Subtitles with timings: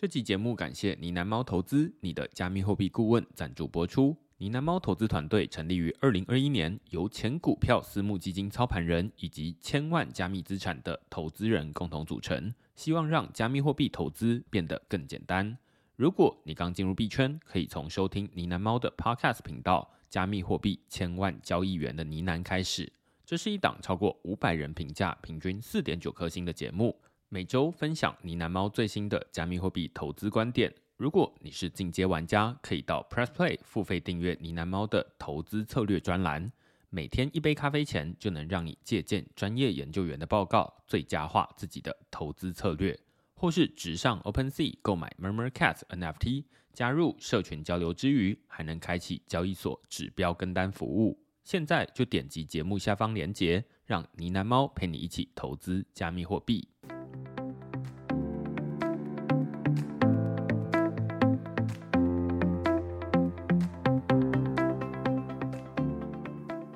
[0.00, 4.16] 这期节目感谢呢喃猫投资你的加密货币顾问赞助播出。
[4.38, 15.54] 呢喃猫投资团队成立于二零二一年，由前股票私募基金操盘人以及千万加密资产的投资人共同组成，希望让加密货币投资变得更简单。
[15.96, 22.90] 如果你刚进入币圈，可以从收听呢喃猫的 Podcast 频道《加密货币千万交易员的呢喃》开始。
[23.26, 26.98] 这是一档超过五百人评价、平均四点九颗星的节目。
[27.32, 30.74] 每周分享呢喃猫最新的加密货币投资观点。
[30.96, 36.50] 如果你是进阶玩家，可以到 Press Play 付费订阅呢喃猫的投资策略专栏。
[36.88, 42.98] 每天一杯咖啡钱，就能让你借鉴专业研究员的报告，最佳化自己的投资策略。
[43.36, 51.16] 或是直上 OpenSea 购买 MurmurCat NFT，加入社群交流之余，还能开启交易所指标跟单服务。
[51.44, 56.69] 现在就点击节目下方链接，让呢喃猫陪你一起投资加密货币。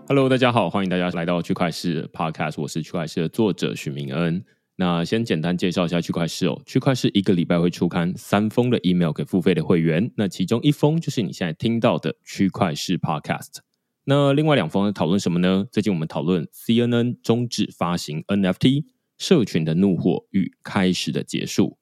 [0.06, 4.44] Hello，大家好，欢迎大家来到区块市 Podcast，我是区块势的作者许明恩。
[4.76, 13.60] 那先简单介绍一下区块市哦，区块市一个礼拜会出刊三封的 email 给付费的会员，那其中一封就是你现在听到的区块市 Podcast。
[14.04, 15.64] 那另外两封讨论什么呢？
[15.72, 18.84] 最近我们讨论 CNN 终止发行 NFT，
[19.16, 21.78] 社群的怒火与开始的结束。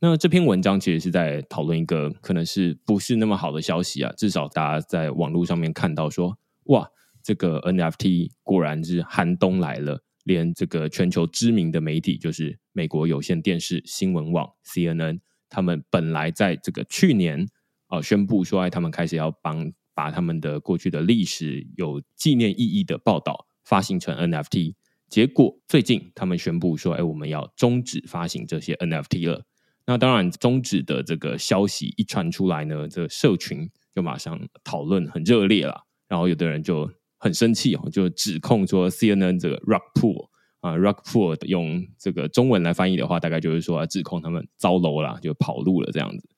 [0.00, 6.88] 那这篇文章其实是在讨论一个可能是不是那么好的消息啊，至少大家在网络上面看到说，哇。
[7.28, 15.20] 这个 NFT 果然是寒冬来了，连这个全球知名的媒体，就是美国有线电视新闻网 CNN，
[15.50, 17.46] 他们本来在这个去年
[17.88, 24.72] 啊、宣布说，哎，他们开始要帮把他们的过去的历史有纪念意义的报道发行成 NFT，
[25.10, 29.44] 结果最近他们宣布说，哎，我们要终止发行这些 NFT 了。
[29.84, 36.90] 那当然，终止的这个消息一传出来呢，这个社群就马上讨论很热烈了，然后有的人就。
[37.18, 40.28] 很生气哦，就指控说 CNN 这个 Rock Pool
[40.60, 46.28] 啊，Rockpool 用这个中文来翻译的话，大概就是说指控他们糟楼了，就跑路了这样子。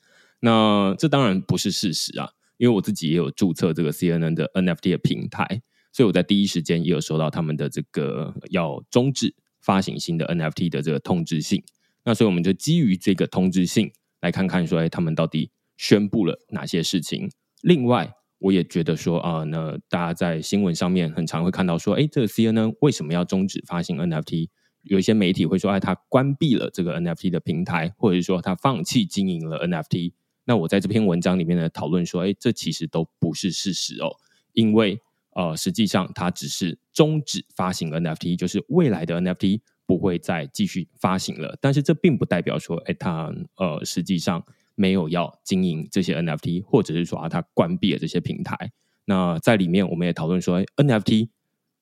[0.40, 5.62] 那这当然不是事实啊，因为我自己也有注册这个 CNN 的 NFT 的平台，
[5.92, 11.62] 所以我在第一时间也有收到他们的这个要终止发行新的 NFT 的这个通知信。
[12.04, 17.30] 那所以我们就基于这个通知信来看看说，他们到底宣布了哪些事情？
[17.60, 18.14] 另外。
[18.40, 24.48] 我也觉得说啊、那大家在新闻上面很常会看到说，哎，这个 CNN 为什么要终止发行 NFT？
[24.82, 30.14] 有一些媒体会说，哎，他关闭了这个 NFT 的平台，或者是说他放弃经营了 NFT。
[30.46, 34.08] 那我在这篇文章里面呢讨论说，哎，这其实都不是事实哦，
[34.54, 34.98] 因为
[35.34, 41.58] 呃，实际上它只是终止发行 NFT，就是未来的 NFT 不会再继续发行了。
[41.60, 44.42] 但是这并不代表说，哎，它呃，实际上。
[44.80, 48.56] 没有要经营这些 NFT，或者是说啊，它关闭了这些平台。
[49.04, 51.28] 那在里面，我们也讨论说，NFT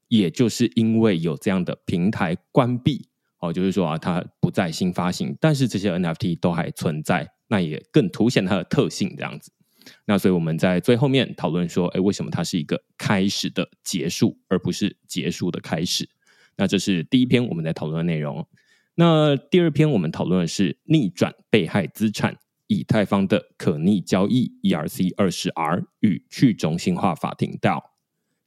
[0.09, 9.53] 也就是因为有这样的平台关闭，哦，就是说啊，它不再新发行，但是这些 NFT 都还存在，那也更凸显它的特性这样子。
[10.05, 16.09] 那所以我们在最后面讨论说，哎，为什么它是一个开始的结束，而不是结束的开始？
[16.57, 18.45] 那这是第一篇我们在讨论的内容。
[18.97, 22.37] 那第二篇我们讨论的是逆转被害资产。
[22.69, 27.93] 以太坊的可逆交易 ERC 二十 R 与去中心化法庭道。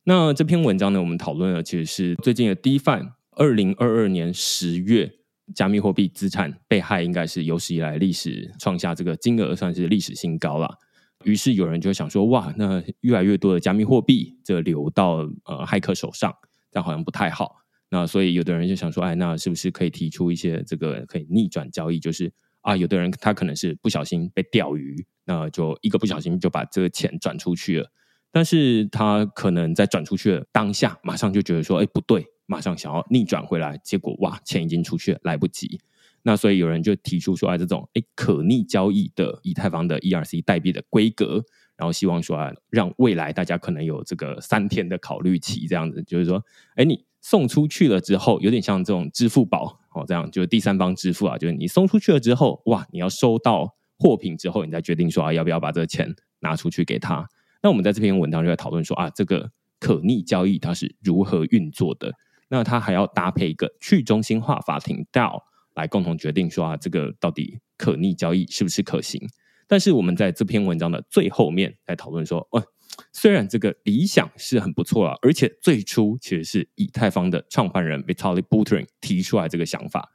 [0.06, 3.12] 那这篇文章呢，我们讨论的其实是最近的 DeFi。
[3.32, 5.12] 二零二二年十月，
[5.56, 10.78] 加密货币资产被害应该是有史以来历史创下这个金额算是历史新高了。
[11.24, 16.34] 于是有人就想说，哇，那越来越多的加密货币这流到呃骇客手上，
[16.72, 17.56] 这样好像不太好。
[17.90, 22.32] 那所以有的人就想说，哎，那是不是可以提出一些这个可以逆转交易，就是。
[22.62, 27.92] 啊，有的人他可能是不小心被钓鱼，那就一个不小心就把这个钱转出去了。
[28.32, 35.82] 但是他可能在转出去的当下，马上就觉得说，哎，不对，马上想要逆转回来，结果哇，钱已经出去了，来不及。
[36.24, 41.44] 那所以有人就提出说，啊，这种哎可逆交易的以太坊的 ERC 代币的规格，
[41.76, 46.42] 然后希望说啊，让未来大家可能有这个三天的考虑期，这样子，就是说，
[46.76, 49.80] 哎，你送出去了之后，有点像这种支付宝。
[49.94, 57.28] 哦，这样就是第三方支付啊，就是你送出去了之后，哇，你要收到货品之后，你再决定说啊，要不要把这个钱拿出去给他。
[57.62, 62.14] 那我们在这篇文章就在讨论说啊，这个可逆交易它是如何运作的？
[62.48, 65.42] 那它还要搭配一个去中心化法庭 DAO
[65.76, 69.22] 来共同决定说啊，这个到底可逆交易是不是可行？
[69.68, 72.64] 但是我们在这篇文章的最后面在讨论说，哦。
[73.12, 80.12] 虽然这个理想是很不错啊，而且最初其实是以太坊的创办人 Vitalik Buterin 提出来这个想法，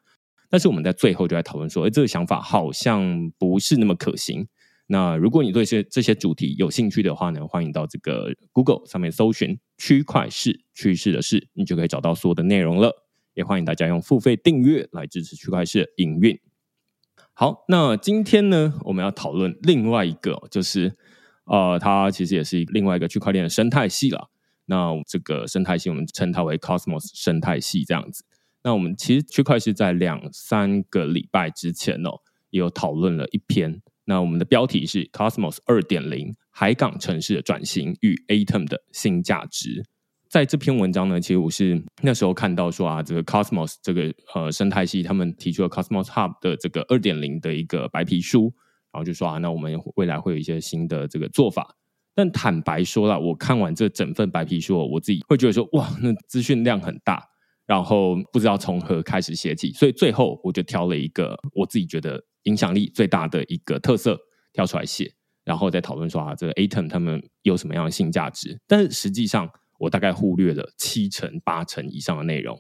[0.48, 4.46] 但是我们在最后就在讨论说，哎，这个想法好像不是那么可行。
[4.88, 13.04] 那如果你对这些这些主题有兴趣的话呢，欢迎到这个 Google 上面搜寻“区块势趋势的事”，你就可以找到所有的内容了。
[13.34, 16.38] 也欢迎大家用付费订阅来支持区块势的营运。
[17.34, 20.96] 好，那今天呢，我们要讨论另外一个，就是
[21.46, 24.30] 呃，它其实也是另外一个区块链的生态系了。
[24.66, 28.24] 那这个生态系，我们称它为 Cosmos 生态系这样子。
[28.64, 32.20] 那我们其实区块是在两三个礼拜之前哦，
[32.50, 33.80] 有讨论了一篇。
[34.06, 39.84] 那我们的标题是 Cosmos 二点零海港城市的转型与 Atom 的新价值。
[40.28, 48.52] 在这篇文章呢，其实我是那时候看到说啊，这个 Cosmos 这个呃生态系，他们提出了 Cosmos Hub 的这个二点零的一个白皮书，
[48.92, 51.76] 然后就说啊，那我们未来会有一些新的这个做法。
[52.14, 57.22] 但坦白说了，我看完这整份白皮书，我自己会觉得说，哇，那资讯量很大，
[57.66, 64.18] 然后不知道从何开始写起，所以最后我就挑了一个我自己觉得影响力最大的一个特色
[64.54, 65.12] 挑出来写，
[65.44, 68.58] 然后再讨论说啊，这个 Atom 他们有什么样的新价值。
[68.66, 72.58] 但是实际上，我大概忽略了七成八成以上的内容，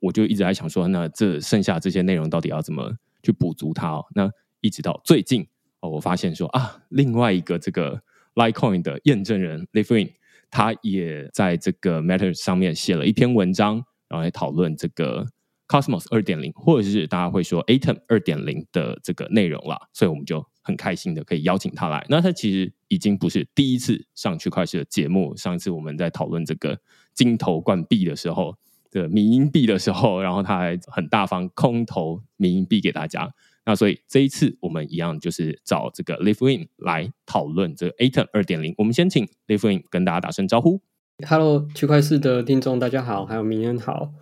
[0.00, 4.04] 我就一直在想说，那这剩下这些内容到底要怎么去补足它哦？
[4.14, 5.48] 那一直到最近
[5.80, 8.02] 哦，我发现说啊，另外一个这个。
[8.34, 10.12] Litecoin 的验证人 Livin，
[10.48, 15.26] 他也在这个 Matter 上面写了一篇文章，然后来讨论这个
[15.66, 19.76] Cosmos 二点零，或者是大家会说 Atom 二点零的这个内容啦。
[19.92, 22.06] 所以我们就很开心的可以邀请他来。
[22.08, 26.78] 那他其实已经不是第一次上区块势的节目，上一次我们在讨论这个
[27.14, 28.56] 金头冠币的时候，
[28.88, 33.34] 这个迷因币的时候，然后他还很大方空投迷因币给大家。
[33.68, 38.74] 那所以这一次我们一样就是找这个 Live Win 来讨论这个 Atom 二点零。
[38.78, 40.80] 我们先请 Live Win 跟大家打声招呼。
[41.28, 44.14] Hello，区块市的听众大家好，还有明恩好，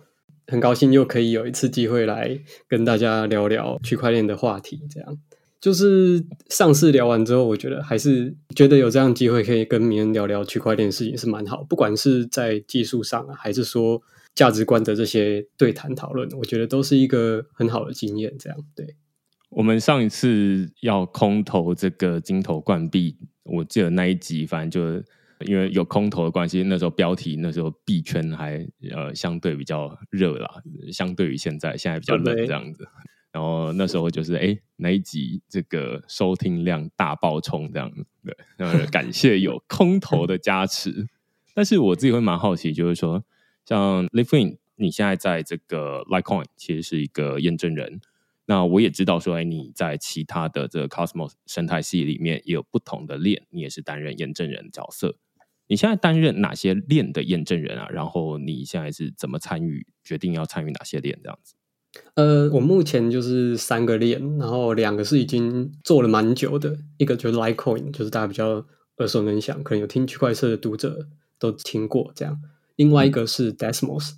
[0.47, 4.81] 很高兴又可以有一次机会来跟大家聊聊区块链的话题。
[4.89, 5.17] 这样
[5.61, 14.01] 就是上次聊完之后，我觉得还是觉得有这样机会可以跟明恩聊聊区块链事情是蛮好，不管是在技术上啊，还是说
[14.35, 18.35] 价值观的这些对谈讨论，我觉得都是一个很好的经验。
[18.37, 18.97] 这样对。
[19.49, 25.05] 我们上一次要空投这个金头冠币，我记得那一集，反正就
[25.45, 30.49] 因为有空投的关系，那时候标题那时候币圈还呃相对比较热啦，
[30.91, 32.87] 相对于现在现在比较冷这样子。
[33.31, 41.07] 然后那时候就是哎，那一集这个收听量大爆冲这样子，对，然后感谢有 空投的加持。
[41.53, 43.23] 但是我自己会蛮好奇，就是说
[43.65, 48.01] 像 Lithuin，你现在在这个 Litecoin 其实是一个验证人。
[48.49, 55.17] 那我也知道说，哎，你在其他的这个 Cosmos 生态系里面也有不同的链，你也是担任验证人角色。
[55.67, 57.89] 你现在担任哪些链的验证人啊？
[57.89, 61.55] 然后你现在是怎么参与决定要参与哪些链这样子？
[62.13, 68.65] 呃，我目前就是三个链，然后两个是已经做了蛮久的，一个就是 Litecoin，就是大家比较
[68.99, 72.39] 耳熟能详，可能有听区块链的读者都听过这样。
[72.77, 74.17] 另外一个是 Desmos，嗯，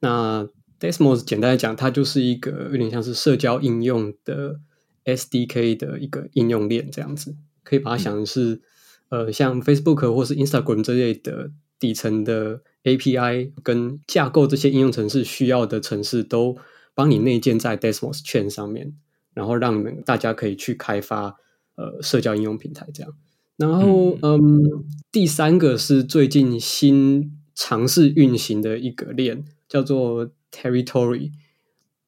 [0.00, 0.48] 那。
[0.80, 4.60] Desmos 简单来讲，它就是一个有点像是社交应用的
[5.04, 7.34] SDK 的一个应用链这样子，
[7.64, 8.60] 可以把它想成是、
[9.08, 16.56] 嗯、呃像 Facebook 或是 Instagram 这类的底层的 API 跟架构这些应用程式需要的程式都
[16.94, 18.94] 帮你内建在 Desmos 圈上面，
[19.34, 21.36] 然后让你们大家可以去开发
[21.76, 23.12] 呃社交应用平台这样。
[23.56, 31.30] 然后嗯，嗯，第三个是最近新尝试运行的一个链，叫做 Territory，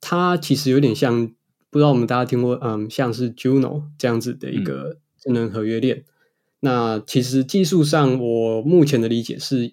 [0.01, 1.29] 它其实有点像，
[1.71, 5.99] 不知道我们大家听过，嗯，像是 Juno 这样子的一个智能合约链。
[5.99, 6.05] 嗯、
[6.61, 9.73] 那其实技术上，我目前的理解是，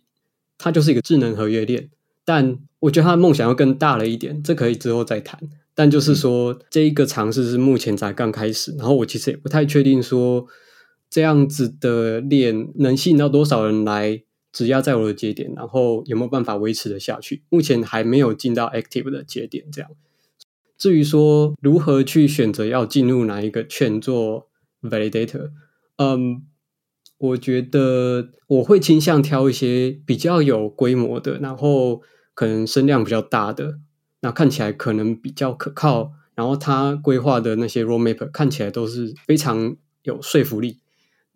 [0.60, 1.90] 它就是一个智能合约链。
[2.24, 5.40] 但我觉得它的梦想要更大了一点，这可以之后再谈。
[5.74, 8.76] 但就是说，嗯、这一个尝试是目前才刚开始。
[8.78, 10.46] 然后我其实也不太确定说，
[11.10, 14.24] 这样子的链能吸引到多少人来。
[14.52, 17.44] 质押在我的节点，然后有没有办法维持的下去？
[17.50, 19.92] 目前还没有进到 active 的节点，这样。
[20.78, 24.48] 至于说如何去选择要进入哪一个圈做
[24.82, 25.52] validator，
[25.98, 26.44] 嗯，
[27.18, 32.02] 我觉得我会倾向挑一些比较有规模的，然后
[32.36, 33.80] 可能声量比较大的，
[34.22, 40.80] 那看起来可能比较可靠，然后他规划的那些 roadmap 看起来都是非常有说服力。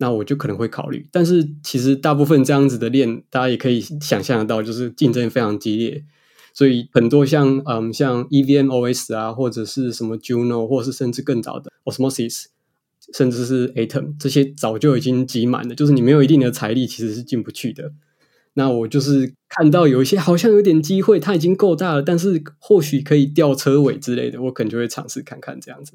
[0.02, 6.04] 那我就可能会考虑，但是其实大部分这样子的链，大家也可以想象得到，就是竞争非常激烈，
[6.52, 12.46] 所以很多像嗯像 EVM OS 啊，或者是什么 Juno，或者是甚至更早的 Osmosis，
[13.14, 17.92] 甚至是 Atom 这些早就已经挤满了，就是你没有一定的财力，其实是进不去的。
[18.54, 25.92] 那我就是看到有一些好像有点机会，它已经够大了，但是或许可以吊车尾之类的，我可能就会尝试看看这样子。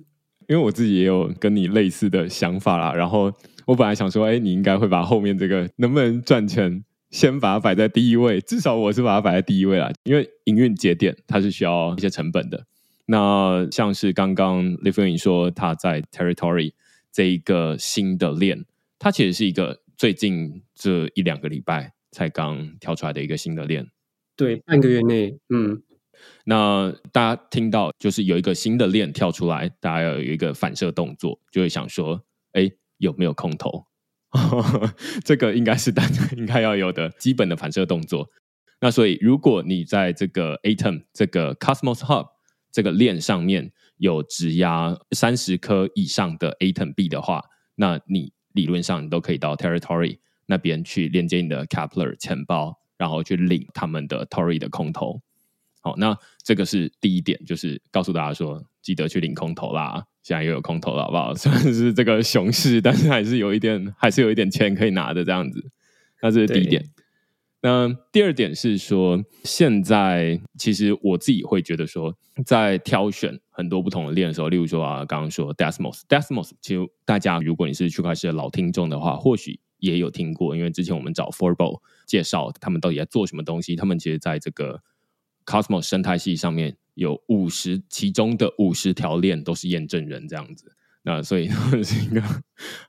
[0.47, 3.33] 因为我自己也有跟你类似的想法啦，然后
[3.67, 12.65] 我本来想说，哎，你应该会把后面这个能不能赚钱，先把它摆在第一位，至少我是把它摆在第一位啦，因为营运节点它是需要一些成本的。
[13.07, 16.71] 那像是刚刚 Lithuanian 说他在 Territory
[17.11, 18.63] 这一个新的链，
[18.97, 23.85] 它其实是一个最近这一两个礼拜才刚跳出来的一个新的链，
[24.37, 25.83] 对，半个月内，嗯。
[26.45, 33.85] 那大家听到就是有一个新的链跳出来，大家要有一个反射动作，就会想说：哎，有没有空投？
[35.23, 38.29] 这个应该是大家应该要有的基本的反射动作。
[38.81, 42.27] 那所以，如果你在这个 Atom 这个 Cosmos Hub
[42.71, 47.43] 这个链上面有质押三十颗以上的 Atom 币的话，
[47.75, 55.21] 那你理论上你都可以到 Territory 那边去连接你的 Kepler 钱包，然后去领他们的 Tory 的空投。
[55.81, 60.05] 好，那这个是第一点，就是告诉大家说，记得去领空投啦。
[60.27, 61.33] 现在又有空投了，好不好？
[61.39, 65.71] 虽然是这个熊市，但是还是有一点，还是有一点钱可以拿的这样子。
[66.21, 66.83] 那这是第一点。
[67.61, 72.13] 那第二点是说，现在其实我自己会觉得说，
[72.45, 84.81] 在挑选很多不同的链的时候，例如说啊，刚刚说 Desmos，Desmos，其实大家如果你是区块链的老听众的话，或许也有听过，因为之前我们找 Forbo 介绍他们到底在做什么东西，他们其实在这个。
[85.47, 92.21] Cosmos 生态系上面有五十，其中的五十条链都是验证人这样子，那所以他 们是一个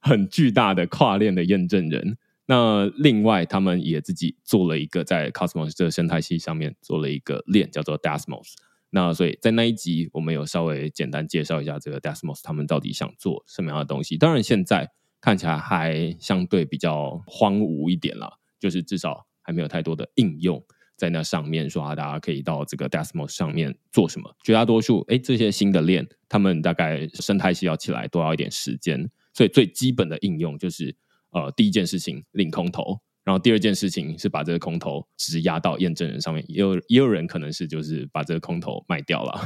[0.00, 2.16] 很巨大的跨链的验证人。
[2.46, 8.54] 那另外，他们也自己做了一个在 Cosmos 这个生态系上面做了一个链，叫做 Desmos。
[8.88, 14.16] 那所以在那一集，我们有稍微简单介绍一下这个 Desmos 他们到底想做什么样的东西。
[14.16, 20.64] 当然，现在看起来还相对比较荒芜一点啦，就是至少还没有太多的应用。
[20.98, 24.34] 在那上面说啊，大家可以到这个 Desmos 上面做什么？
[24.42, 30.96] 绝大多数，哎，这些新的链，他们大概生态系要起来都要一点时间，所以最基本的应用就是，
[31.30, 39.40] 呃，第一件事情领空投，然后第二件事情是把这个空投质押到验证人上面，也有也有人可能是就是把这个空投卖掉了，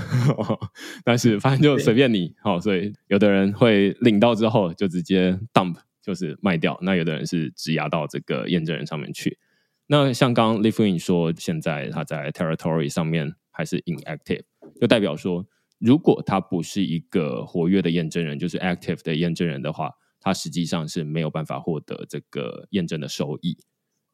[1.04, 9.38] 但是反正就随便你，好，所以有的人会领到之后就直接 dump，就是卖掉，那有的人是质押到这个验证人上面去。
[9.86, 14.44] 那像刚 Lithuanian 说，现在他在 Territory 上面还是 inactive，
[14.80, 15.46] 就代表说，
[15.78, 23.58] 如果他不是一个活跃的验证人，就是 active 的验证人的话，他实际上是没有办法获得这个验证的收益。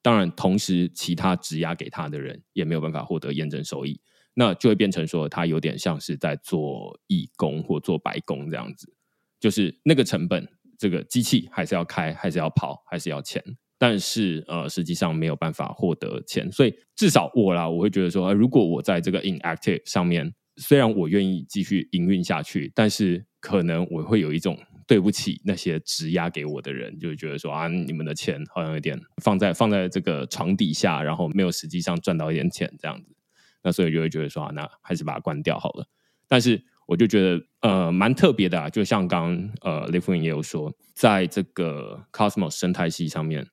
[0.00, 4.00] 当然，同时其他质押给他的人也没有办法获得验证收益，
[4.34, 8.94] 那就会变成说，他有点像是在做义工或做白工这样子，
[9.38, 10.48] 就是那个成本，
[10.78, 13.42] 这个机器还是要开，还是要跑，还是要钱。
[13.80, 24.58] 但是呃，实际上没有办法获得钱，所以至少我啦，我会觉得说，如果我在这个 inactive 上面，虽然我愿意继续营运下去，但是可能我会有一种
[24.88, 33.14] 对不起那些质押给我的人，就会觉得说啊，你们的钱好像有点放在放在这个床底下，然后没有实际上赚到一点钱这样子，
[33.62, 35.86] 那所以就会觉得说啊，那还是把它关掉好了。
[36.26, 43.46] 但是我就觉得呃，蛮特别的啊，就像刚呃，Lithuanian 也有说，在这个 Cosmos 生态系上面。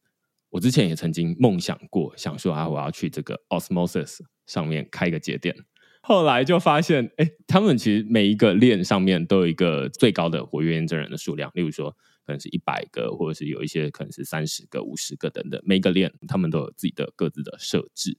[0.55, 5.53] 我之前也曾经梦想过，想说啊，我要去这个 Osmosis 上面开个节点。
[6.01, 11.91] 后来就发现，哎，他们其实每一个链上面都有一个最高的活跃验证人的数量，例如说
[12.25, 15.62] 可能是一百个，或者是有一些可能是三十个、五十个等等。
[15.65, 18.17] 每个链他们都有自己的各自的设置。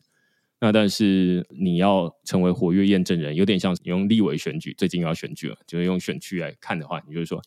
[0.60, 7.40] 那但是你要成为活跃验证人，有点像你用立委选举，最近要选举了，就是用选区来看的话，你就是说，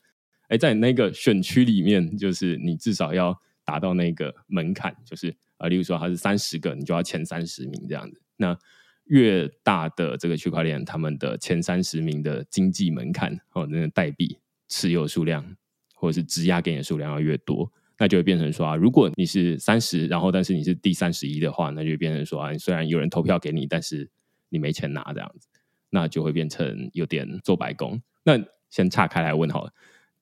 [0.47, 3.39] 哎，在那个选区里面，就是你至少要。
[3.69, 8.19] 达到那个门槛，就是啊，例如说它是三十个，你就要前三十名这样子。
[8.37, 8.57] 那
[9.05, 15.55] 越大的这个区块链，他们的前三十名的经济门槛哦，那个代币持有数量
[15.93, 24.09] 或者是质押给你的数量要越多，那就会变成说啊，如果你是三十，然后但是你是第三十一的话，那就变成说啊，虽然有人投票给你，但是
[24.49, 25.47] 你没钱拿这样子，
[25.91, 28.01] 那就会变成有点做白工。
[28.23, 28.33] 那
[28.71, 29.71] 先岔开来问好了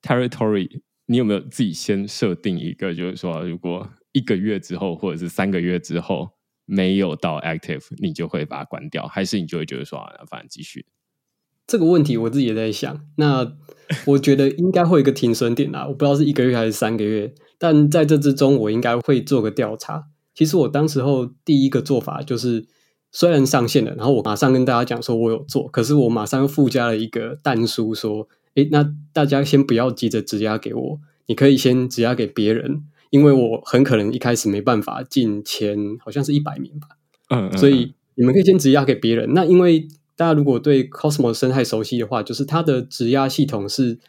[0.02, 0.82] ，Territory。
[1.10, 6.28] 你有没有自己先设定一个，就是说，如果一个月之后或者是三个月之后
[6.66, 10.84] 没有到 active，你就会把它关掉，还是你就会觉得说啊，反正继续？
[11.66, 13.06] 这个问题我自己也在想。
[13.16, 13.56] 那
[14.04, 20.08] 我觉得应该会有一个停损点啦，我不知道是一个月还是三个月，但在这之中，我应该会做个调查。
[20.34, 22.66] 其实我当时候第一个做法就是，
[23.12, 28.28] 虽然上线了，然后我马上跟大家讲说我有做，可是我马上又附加了一个但书说。
[28.58, 36.88] 诶，那大家先不要急着质押给我，你可以先质押给别人，因为我很可能一开始没办法进前，好像是一百名吧。
[37.30, 39.32] 嗯，嗯，所以你们可以先质押给别人。
[39.32, 39.86] 那因为
[40.16, 44.00] 大家如果对 Cosmos 生态熟悉的话，就是它的质押系统是，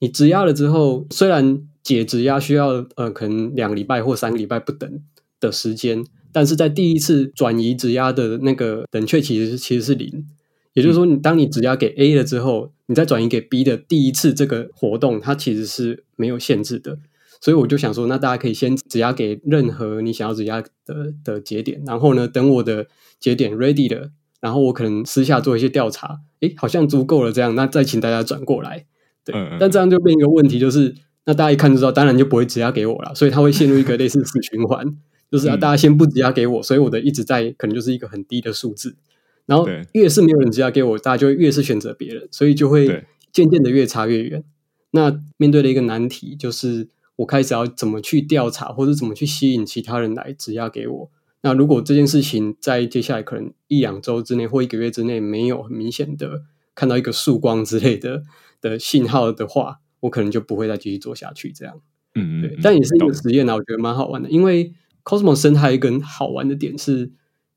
[0.00, 5.00] 你质押了之后，虽然解质押需要呃可能两个礼拜或三个礼拜不等
[5.38, 10.26] 的时间，但是在第一次转移质押的那个冷却其实其实是零。
[10.74, 16.98] 也就是说，你当你质押给 A 了之后，你再转移给 B 的第一次这个活动，它其实是没有限制的。
[17.40, 22.86] 所以我就想说，那大家可以先质押给任何你想要质押的的节点，然后呢，等我的
[23.20, 28.86] 节点 ready 了，然后我可能私下做一些调查，诶，好像足够了，这样，那再请大家转过来。
[29.24, 30.94] 对，嗯嗯，但这样就变一个问题，就是
[31.26, 34.96] 那大家一看就知道，当然就不会质押给我了，所以它会陷入一个类似死循环，
[35.30, 38.96] 就是啊大家先不质押给我，所以我的一直在可能就是一个很低的数字，
[39.46, 44.44] 然后越是没有人质押给我，大家就越是选择别人，所以就会渐渐的越差越远。
[44.90, 46.88] 那面对的一个难题就是。
[47.16, 51.10] 我开始要怎么去调查，或者怎么去吸引其他人来质押给我？
[51.42, 56.42] 那如果这件事情在接下来可能一两周之内或一个月之内没有很明显的
[56.74, 58.24] 看到一个曙光之类的
[58.60, 61.52] 的信号的话，我可能就不会再继续做下去。
[61.52, 61.80] 这样，
[62.16, 62.58] 嗯，嗯，对。
[62.60, 64.28] 但也是一个实验啊，我觉得蛮好玩的。
[64.28, 64.74] 因为
[65.04, 67.12] Cosmos 生态一个好玩的点是，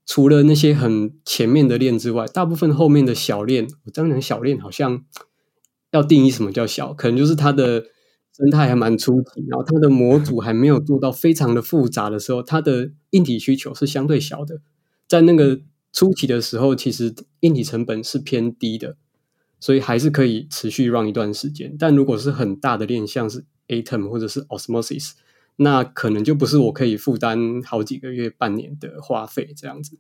[0.08, 5.06] 除了那些很前面的链之外，大部分后面的小链，我这样讲小链好像
[5.92, 7.86] 要定义什么叫小，可能就是它的。
[8.34, 14.62] 生态还蛮初级，然后它的模组还没有做到非常的复杂的时候，它的硬体需求是相对小的。
[15.08, 15.60] 在那个
[15.92, 18.96] 初期的时候，其实硬体成本是偏低的，
[19.60, 21.76] 所以还是可以持续 run 一段时间。
[21.80, 25.14] 但如果是很大的链，像是 Atom 或者是 Osmosis，
[25.58, 30.00] 那可能就不是我可以负担好几个月、半年的花费这样子。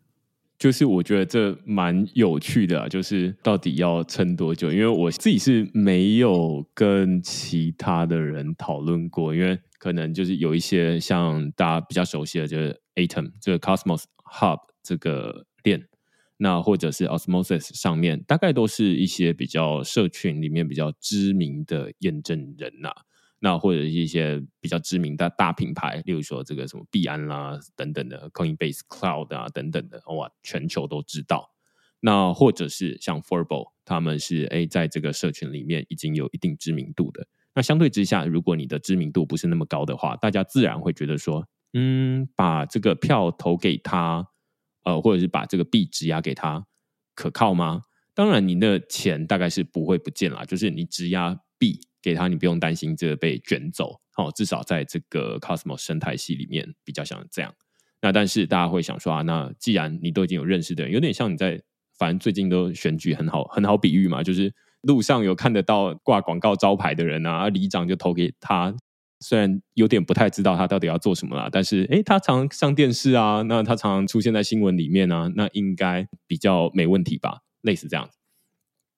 [0.57, 4.71] 就是我觉得这蛮有趣的啊，就是到底要撑多久？
[4.71, 14.05] 因为我自己是没有跟其他的人讨论过，因为可能就是有一些像大家比较熟悉的，就是 Atom 这个 Cosmos
[14.39, 15.87] Hub 这个链，
[16.37, 22.89] 那或者是 Osmosis 上面，大概都是一些比较社群里面比较知名的验证人呐、
[23.39, 31.51] 那或者一些比较知名的大品牌，例如说这个什么币安啦等等的，Coinbase Cloud 啊等等的，哇，全球都知道。
[31.99, 37.27] 那或者是像 Forbo，他们是哎，在这个社群里面已经有一定知名度的。
[37.53, 44.27] 那相对之下，如果你的知名度不是那么高的话，大家自然会觉得说，嗯，把这个票投给他，
[44.83, 46.65] 呃，或者是把这个币质押给他，
[47.15, 47.83] 可靠吗？
[48.13, 51.79] 当然，你的钱大概是不会不见啦，就是你质押币。
[52.07, 57.53] 给他，你不用担心这个被卷走，哦，至少在这个 Cosmos 生态系里面比较像这样。
[58.01, 61.61] 那但是大家会想说啊，那既然你都已经有认识的人，有点像你在，
[61.97, 68.73] 反正最近都选举很好，很好比喻嘛，就是路上有看得到挂广告招牌的人啊，里长就投给他。
[69.19, 78.07] 虽然有点不太知道他到底要做什么啦，但是诶，他常上电视啊，那他常常出现在新闻里面啊，那应该比较没问题吧，类似这样。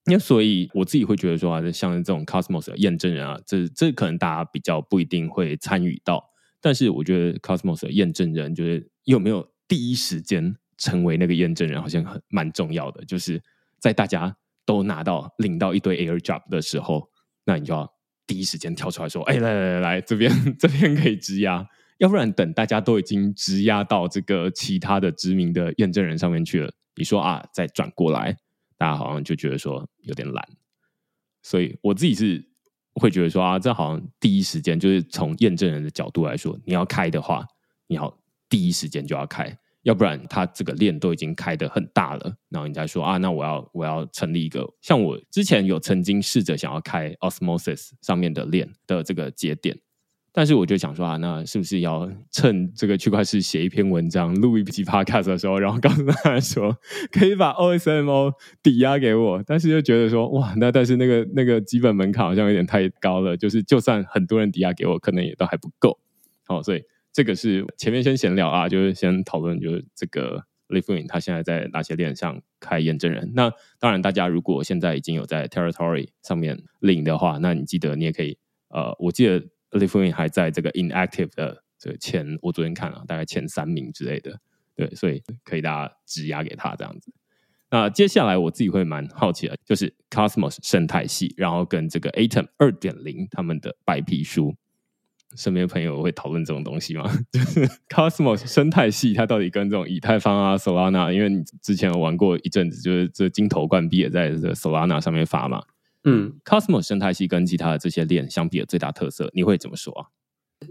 [0.09, 6.23] 那所以我自己会觉得说啊，像这种 Cosmos 的验证人啊，这这可能大家比较不一定会参与到。
[6.61, 13.05] 但是我觉得 Cosmos 的验证人，就是有没有第一时间成为那个验证人，好像很蛮重要的。
[13.05, 13.41] 就是
[13.79, 17.09] 在大家都拿到领到一堆 Airdrop 的时候，
[17.45, 17.89] 那你就要
[18.27, 21.65] 第一时间跳出来说：“哎，来来来来，这边这边可以质押。”
[21.99, 28.37] 要不然等大家都已经质押到这个其他的知名的验证人上面去了，你说啊，再转过来。
[28.79, 30.47] 大家好像就觉得说有点懒，
[31.43, 32.43] 所以我自己是
[32.93, 37.45] 会觉得说啊，这好像第一时间就是从验证人的角度来说，你要开的话，
[37.87, 49.77] 你要第一时间就要开，要不然它这个链都已经开得很大了，然后你再说啊，那我要我要成立一个，像我之前有曾经试着想要开 Osmosis 上面的链的这个节点。
[50.31, 56.77] 但是我就想说啊，那是不是要趁这个区块势写一篇文章、录一集 Podcast 的时候，然后告诉大家说，
[57.11, 59.43] 可以把 OSMO 抵押给我？
[59.45, 65.99] 但是又觉得说，哇，那但是那个那个基本门槛好像有点太高了，就是就算很多人抵押给我，可能也都还不够。
[66.45, 73.31] 好，所以这个是前面先闲聊啊，就是先讨论，就是这个 l i f i n 他现在在哪些链上开验证人？
[73.35, 78.37] 那当然，大家如果现在已经有在 Territory 上面领的话，那你记得你也可以，
[78.69, 79.43] 呃，我记得。
[79.71, 84.39] Lithuin 还在这个 inactive 的这个前，我昨天看了，大概前三名之类的，
[84.75, 87.13] 对，所以可以大家质押给他这样子。
[87.71, 94.55] 那接下来我自己会蛮好奇的，就是 Cosmos 生态系，然后跟这个 Atom 二点零他们的白皮书，
[95.35, 97.03] 身边朋友会讨论这种东西吗？
[97.31, 105.63] 就是 Cosmos 生态系，它到底跟这种以太坊啊、Solana，因为你之前玩过一阵子，就是这金头冠币也在这 Solana 上面发嘛。
[106.03, 110.07] 嗯，Cosmos 生态系跟其他的这些链相比的最大特色，你会怎么说啊？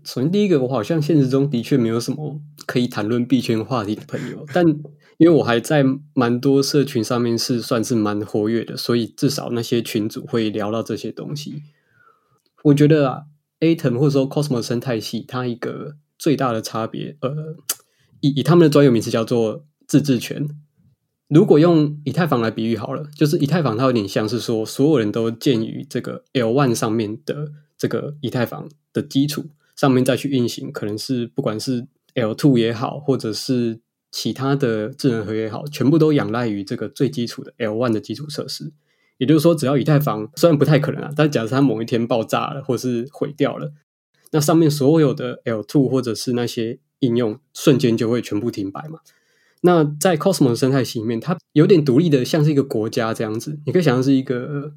[0.04, 4.66] 首先第一个，我好像现实中的确没有什么可以谈论币圈话题的朋友，但
[5.16, 11.62] 因为我还在蛮多社群上面是算是蛮活跃的，所以至少那些群主会聊到这些东西。
[12.64, 13.22] 我觉得啊
[13.60, 17.56] ，Atom 或者说 Cosmos 生态系，它一个最大的差别，呃，
[18.20, 20.48] 以以他们的专有名词叫做自治权。
[21.28, 29.44] 如果用以太坊来比喻好了，就是以太坊它有点像是说，所有人都建于这个 L1 上面的这个以太坊的基础
[29.76, 38.72] 上面再去运行，可能是不管是 L two 也好，或者是其他的智能合约也好，全部都仰赖于这个最基础的 L one 的基础设施。
[39.18, 43.72] 也就是说，只要以太坊虽然不太可能啊，但假设它某一天爆炸了，或是毁掉了，
[44.30, 49.00] 那上面所有的 L two 或者是那些应用瞬间就会全部停摆嘛。
[49.62, 53.58] 那在 Cosmos 生态系里面，它有点独立的，像是一个国家这样子。
[53.66, 54.72] 你可以想象是一个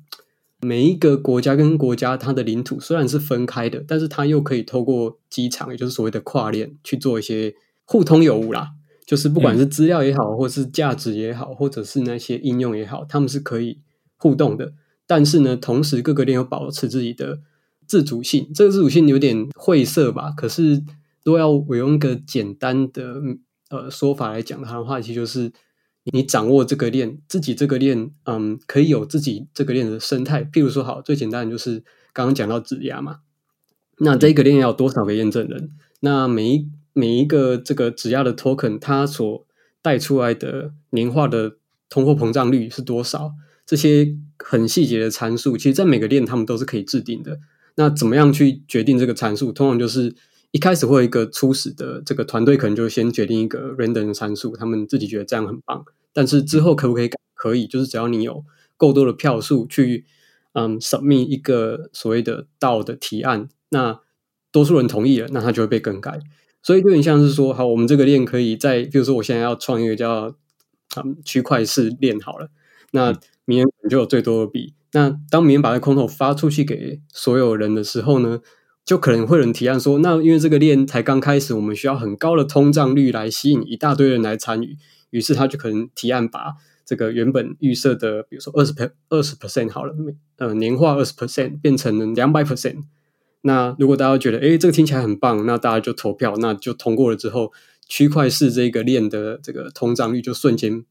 [0.61, 7.53] 每一个国家跟国家它的领土虽然是分开的，但是它又可以透过机场，也就是所谓的跨链去做一些
[7.85, 8.71] 互通有无啦。
[9.05, 13.79] 就是不管是资料也好，或是价值也好，或者是那些应用也好，他们是可以
[14.17, 14.73] 互动的。
[15.05, 17.39] 但是呢，同时各个链又保持自己的
[17.85, 18.49] 自主性。
[18.55, 20.31] 这个自主性有点晦涩吧？
[20.35, 20.81] 可是
[21.23, 23.21] 都要我用一个简单的。
[23.71, 25.49] 呃，说法来讲它的话，其实就是
[26.11, 30.43] 你掌握这个链，自己这个链，嗯，可以有自己这个链的生态。
[30.43, 31.81] 譬如说，好，最简单的就是
[32.11, 33.19] 刚刚讲到质押嘛，
[33.99, 35.71] 那这个链要多少个验证人？
[36.01, 39.47] 那每一每一个这个质押的 token，它所
[39.81, 41.55] 带出来的年化的
[41.89, 43.31] 通货膨胀率是多少？
[43.65, 47.39] 这些很细节的参数，其实在每个链他们都是可以制定的。
[47.75, 49.53] 那怎么样去决定这个参数？
[49.53, 50.13] 通常就是。
[50.51, 55.85] 一开始会有一个初始的这个团队，可能就先决定一个 random 参数，他们自己觉得这样很棒。
[56.13, 57.17] 但是之后可不可以改？
[57.33, 58.45] 可以，就是只要你有
[58.77, 60.05] 够多的票数去，
[60.53, 63.99] 嗯，submit 一个所谓的道的提案，那
[64.51, 66.19] 多数人同意了，那它就会被更改。
[66.61, 70.35] 所以有点像是说，好，我们这个链可以在，比如说我现在要创一个叫
[70.97, 72.49] 嗯区块式链好了，
[72.91, 73.11] 那
[73.45, 74.75] 明年就有最多的币。
[74.91, 78.41] 那当明年把这空头发出去给所有人的时候呢？
[78.83, 84.75] 就可能会有人提案说，那因为这个链才刚开始，我们需要很高的通胀率来吸引一大堆人来参与，
[85.11, 89.95] 于是他就可能提案把这个原本预设的，比如说二十 per 二十 percent 好了，
[90.37, 92.83] 呃，年化二十 percent 变成了两百 percent。
[93.43, 97.51] 那如果大家觉得，诶，这个听起来很棒，那大家就投票，那就通过了之后，
[97.87, 100.83] 区块式这个链的这个通胀率就瞬间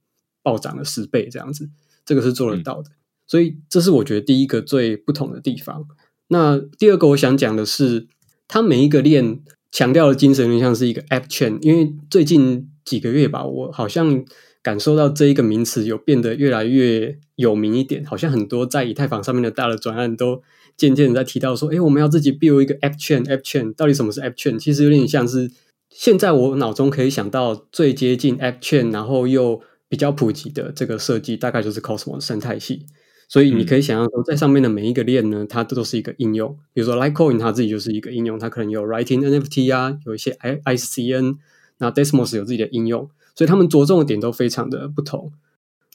[0.42, 1.68] 暴涨了十倍，这样子，
[2.05, 2.90] 这个是做得到的。
[2.90, 5.87] 嗯、所以这是我觉得第一个最不同的地方。
[6.33, 8.07] 那第二个我想讲的是，
[8.47, 9.40] 它每一个链
[9.73, 11.59] 强调的精神，就像是一个 App Chain。
[11.61, 14.25] 因为最近几个月吧，我好像
[14.62, 18.05] 感受到这一个名词有变得越来越有名一点。
[18.05, 20.40] 好像很多在以太坊上面的大的专案都
[20.77, 24.57] 渐渐在提到说，诶，我们要自己 build 一个 App Chain，App Chain 到底什么是 App Chain？
[24.59, 25.51] 其实有点像是
[25.88, 32.87] 现在我脑中可以想到最接近 App Chain，然后又比较普及的这个设计，大概就是 Cosmos 生态系。
[33.31, 36.59] 所以你可以想象说，在上面的每一个链呢，它都是一个应用。
[36.73, 41.37] 比如说，Litecoin 它自己就是一个应用，它可能有 Writing NFT 啊，有一些 I ICN，
[41.79, 45.33] 那 Desmos 有自己的应用，所以他们着重的点都非常的不同。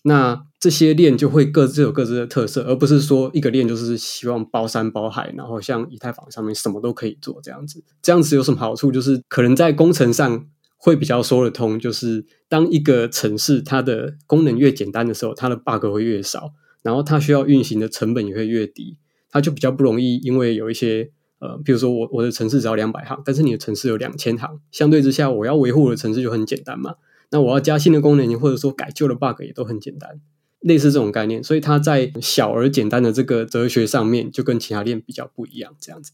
[0.03, 7.83] 那这些链就会各自有各自的特色，而不是说一个链就是希望包山包海，然后像以太坊上面什么都可以做这样子。
[8.01, 8.93] 这样子有什么好处？
[8.93, 10.45] 就是可能在工程上
[10.77, 16.53] 会比较说得通，就是当一个城市它的功能越简单的时候，它的 bug 会越少。
[16.85, 18.95] 然后它需要运行的成本也会越低，
[19.31, 26.97] 它就比较不容易，因为有一些呃，比如说我我的程式只要两百行，但是你的程式有两千行，相对之下，我要维护我的程式就很简单嘛。
[27.31, 30.21] 那我要加新的功能，或者说改旧的 bug 也都很简单，
[30.59, 31.43] 类似这种概念。
[31.43, 36.11] 所以它在小而简单的这个哲学上面，就跟其他链比较不一样，这样子。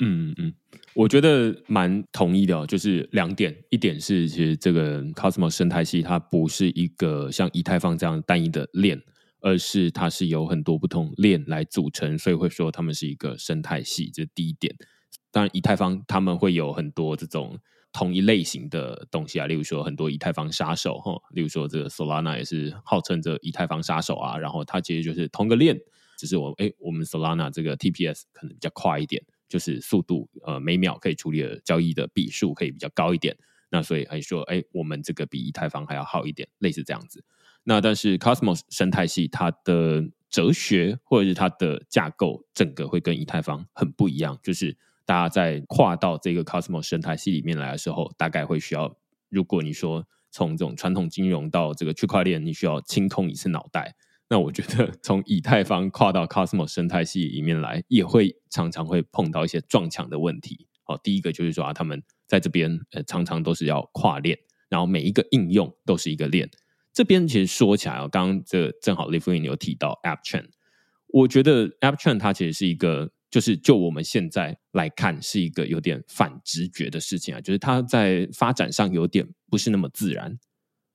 [0.00, 0.52] 嗯嗯，
[0.94, 9.00] 我觉得蛮同意的哦，就是两点，一点是其实这个 Cosmos 生态系它不是一个像以太坊这样单一的链。
[9.40, 14.74] 而是它是由很多不同链来组成，所以会说它们是一个生态系，这是第一点。
[15.30, 17.58] 当然，以太坊他们会有很多这种
[17.92, 24.36] 同一类型的东西啊，例如说很多以太坊杀手哈，例如说这个 Solana 也是号称这以太坊杀手啊。
[24.36, 25.78] 然后它其实就是同个链，
[26.16, 33.36] 只是我哎，我们 Solana 这个 TPS 可能比较快一点，就是速度呃每秒可以处理的交易的笔数可以比较高一点。
[33.70, 37.24] 那所以还说哎，我们这个比以太坊还要好一点，类似这样子。
[37.64, 44.38] 那但是 Cosmos 生态系它的哲学或者是它的架构，整个会跟以太坊很不一样。
[44.42, 48.96] 就是大家在跨到这个 Cosmos 生态系里面来的时候，大概会需要，
[49.28, 53.94] 如果你说从这种传统金融到这个区块链，你需要清空一次脑袋。
[54.28, 60.68] 那我觉得从以太坊跨到 Cosmos 生态系里面来，也会常常会碰到一些撞墙的问题。
[60.86, 66.48] 哦，第一个就是说啊，他们在这边呃常常都是要跨链，然后每一个应用都是一个链。
[66.92, 70.46] 这边其实说起来啊，刚刚这正好 Lifwin 有提到 App Chain，
[71.08, 80.38] 我觉得 App Chain 它其实是一个，就是就我们现在来看是一个有点反直觉的事情啊，就是它在发展上有点不是那么自然。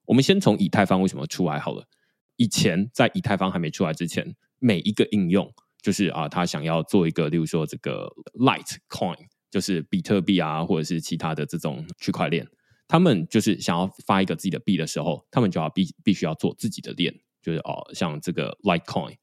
[0.06, 1.88] 我们先从以太坊为什么出来好了。
[2.36, 5.50] 以前在以太坊还没出来之前，每一个应用
[5.82, 9.18] 就是啊，他想要做一个，例如说这个 Litecoin，
[9.50, 12.46] 就是比特币啊，或者是其他的这种区块链，
[12.88, 19.16] 他们就是想要发一个自己的币的时候，他们就要必必须要做自己的链，就是哦，像这个 Litecoin，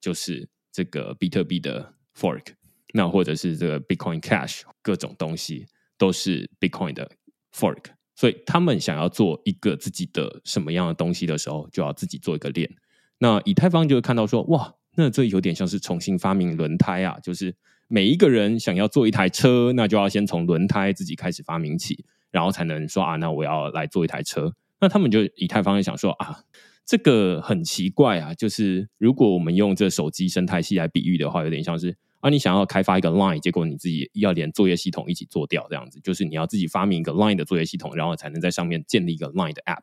[0.00, 2.54] 就是这个比特币的 fork，
[2.92, 7.10] 那或者是这个 Bitcoin Cash，各种东西都是 Bitcoin 的
[7.54, 7.84] fork。
[8.16, 12.72] 所以他们想要做一个自己的什么样的东西的时候，就要自己做一个链。
[13.18, 17.56] 那以太坊就会看到说，哇，那这有点像是重新发明轮胎啊，就是
[17.88, 24.52] 每一个人想要做一台车，那就要先从轮胎自己开始发明起，然后才能说啊，那我要来做一台车。
[24.80, 26.40] 那他们就以太坊就想说啊，
[26.84, 31.96] 这个很奇怪啊，就是如果我们用这手机生态系来比喻的话，有点像是。
[32.20, 39.82] 啊，你想要开发一个 Line，结果你自己要连作业系统一起做掉，这样子就是你要自己发明一个 Line 的作业系统，然后才能在上面建立一个 Line 的 App，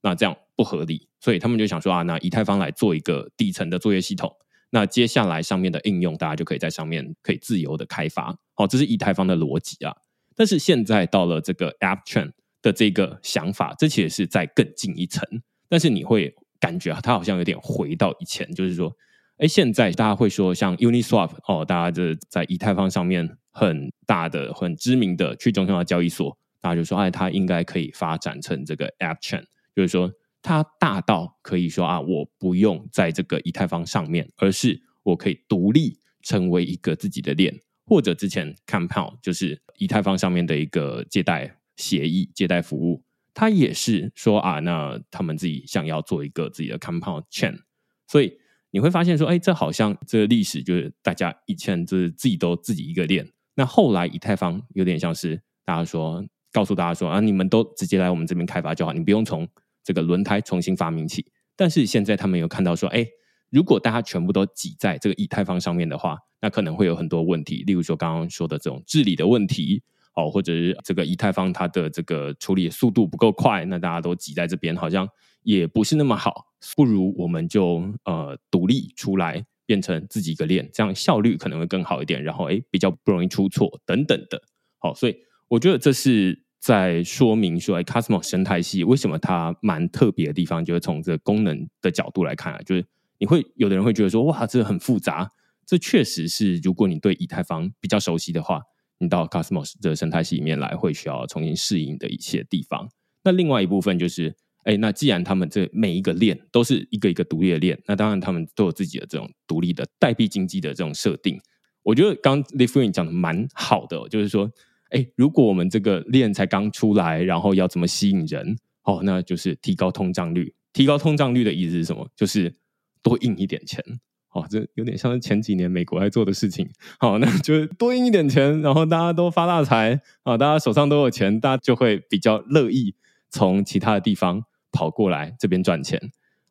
[0.00, 4.34] 那这样不合理，所以他们就想说啊，那以太坊来做一个底层的作业系统，
[4.70, 9.94] 那接下来上面的应用大家就可以在上面可以自由的开发，好，这是以太坊的逻辑啊。
[10.36, 15.26] 但是现在到了这个 App Chain 的这个想法，这其实是再更进一层，
[15.68, 18.92] 但是你会感觉啊它好像有点回到以前，就是说。
[19.38, 29.42] 哎，现在大家会说像 Uniswap 哦，大家这在以太坊上面很大的、很知名的去中心化交易所，大家就说，哎，它应该可以发展成这个 App Chain，
[29.74, 37.52] 就是说它大到可以说啊，我不用在这个以太坊上面，而是我可以独立成为一个自己的链，
[37.84, 43.02] 或者之前 Compound 就是以太坊上面的一个借贷协议、借贷服务，
[43.34, 47.60] 它也是说啊，那他们自己想要做一个自己的 Compound Chain，
[48.06, 48.38] 所以。
[48.74, 53.28] 你会发现说，哎，这好像这个历史就是大家以前就是自己都自己一个链。
[53.54, 59.46] 那后来以太坊有点像是大家说，告诉大家说啊，你们都直接来我们这边开发就好，你不用从
[59.84, 61.26] 这个轮胎重新发明起。
[61.54, 63.06] 但是现在他们有看到说，哎，
[63.52, 69.82] 如果大家全部都挤在这个以太坊上面的话，那可能会有很多问题，例如说刚刚说的这种治理的问题，
[70.14, 75.06] 哦，或者是这个以太坊它的这个处理速度不够快，那大家都挤在这边，好像
[75.42, 76.46] 也不是那么好。
[76.74, 82.22] 不如我们就呃独立出来，变成自己一个链，这样效率可能会更好一点。
[82.24, 84.42] 然后诶比较不容易出错等等的。
[84.78, 85.16] 好，所以
[85.48, 92.84] 我觉得这是在说明说，哎，Cosmo 生态系为什么它蛮特别的地方，就是从这个功能的角度来看啊，就是
[93.22, 95.30] 你会有的人会觉得说，哇，这很复杂。
[95.64, 98.60] 这确实是，如果你对以太坊比较熟悉的话，
[98.98, 102.88] 你到 Cosmos 这个生态系里面来，会需要重新适应的一些地方。
[103.22, 104.34] 那另外一部分就是。
[104.64, 111.36] 哎，那既然他们这每一个链都是一个一个独立的链，那当然他们都有自己的这种独立的代币经济的这种设定。
[111.82, 114.48] 我觉得刚 l i f i n 讲的蛮好的，就是说，
[114.90, 118.56] 哎，如果我们这个链才刚出来，然后要怎么吸引人？
[118.84, 120.54] 哦，那就是提高通胀率。
[120.72, 122.08] 提高通胀率的意思是什么？
[122.14, 122.54] 就是
[123.02, 123.82] 多印一点钱。
[124.30, 126.68] 哦，这有点像是前几年美国在做的事情。
[126.98, 132.94] 好，那就是多印一点钱，然后大家都发大财啊，大家手上都有钱，大家就会比较乐意
[133.30, 134.44] 从其他的地方。
[134.74, 136.00] 跑过来这边赚钱，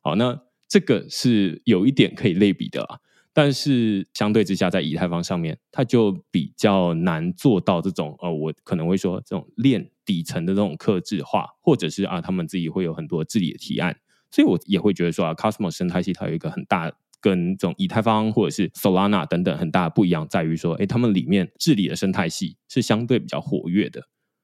[0.00, 3.00] 好，那这个是有一点可以类比的啊，
[3.32, 13.96] 但是相对之下，在以太坊上面，它就比较难做到这种，呃，我可能会说这种链底层的这种克制化，或者是啊，他们自己会有很多治理的提案，
[14.32, 16.90] 所以我也会觉得说啊，Cosmos 生态系它有一个很大
[17.20, 24.02] 跟这种以太坊或者是 Solana 等等很大的不一样，在于说，哎，他们里面治理的生态系是相对比较活跃的。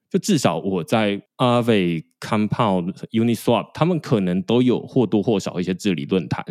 [0.09, 6.43] 就至少我在 Aave、Compound、Uniswap，他们可能都有或多或少一些治理论坛，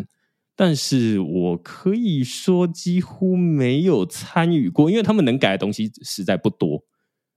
[0.54, 6.84] 但是我可以说几乎没有参与过，因为他们能改的东西实在不多。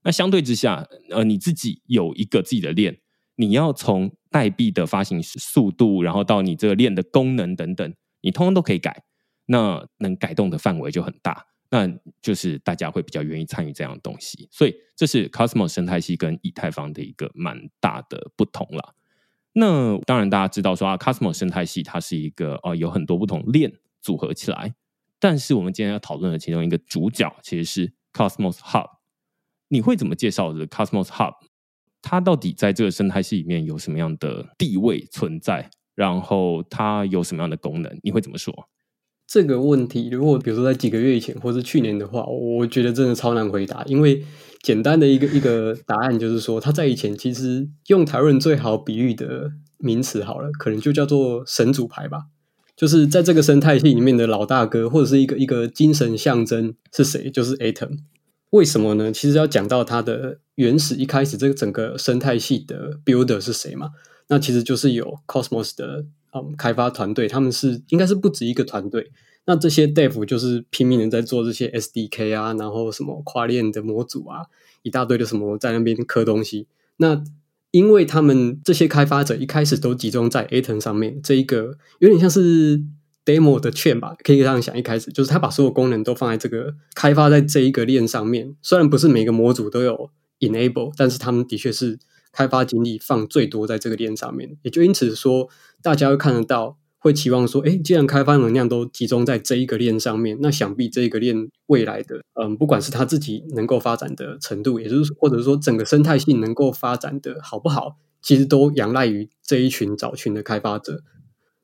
[0.04, 2.98] 那相对之下，呃，你自己有一个自己的链，
[3.46, 9.04] 你要从代币的发行速度，然后到你这个链的功能等等，你通通都可以改，
[9.46, 11.46] 那能改动的范围就很大。
[11.70, 11.88] 那
[12.20, 18.94] 就是大家会比较愿意参与这样的东西，所以这是 Cosmos 生态系跟以太坊的一个蛮大的不同了。
[19.54, 24.74] 那当然大家知道说啊，Cosmos 生态系它是一个哦、呃、有很多不同链组合起来，
[25.18, 28.88] 但是我们今天要讨论的其中一个主角其实是 Cosmos Hub。
[29.68, 31.32] 你会怎么介绍这 Cosmos Hub？
[32.02, 35.70] 它到底在这个生态系里面有什么样的地位存在？
[35.94, 37.98] 然后它有什么样的功能？
[38.02, 38.52] 你会怎么说？
[39.26, 43.82] 这个问题，如果比如说在几个月以前，或是去年的话，我觉得真的超难回答。
[43.84, 44.22] 因为
[44.62, 52.24] 简单的一个一个答案就是说，它在以前其实用台湾最好比喻的名词好了，可能就叫做神主牌吧。
[52.74, 57.30] 就是在这个生态系里面的老大哥，或者是一个一个精神象征是谁？
[57.30, 57.98] 就是 Atom。
[58.52, 59.10] 为什么呢？
[59.10, 63.90] 其实要讲到它的原始，一开始这个整个生态系的 builder 是谁嘛？
[64.28, 69.10] 那其实就是有 Cosmos 的嗯开发团队，他们是应该是不止一个团队。
[69.46, 74.46] 那这些 Dev 就是拼命的在做这些 SDK 啊，然后什么跨链的模组啊，
[74.82, 76.66] 一大堆的什么在那边刻东西。
[76.98, 77.24] 那
[77.70, 82.84] 因为他们这些开发者一开始都集中在 Atom 上面，这一个有点像是
[83.24, 84.76] Demo 的券吧，可以这样想。
[84.76, 91.98] 一开始就是他把所有功能都放在这个开发在这一个链上面，虽然不是每个模组都有 Enable，但是他们的确是
[92.32, 95.48] 开发精力放最多在这个链上面，也就因此说，
[95.82, 96.78] 大家会看得到。
[97.04, 111.02] 会期望说，诶，既然开发能量都集中在这一个链上面，那想必这一个链未来的，嗯，不管是他自己能够发展的程度，也就是或者说整个生态系能够发展的好不好，其实都仰赖于这一群早群的开发者。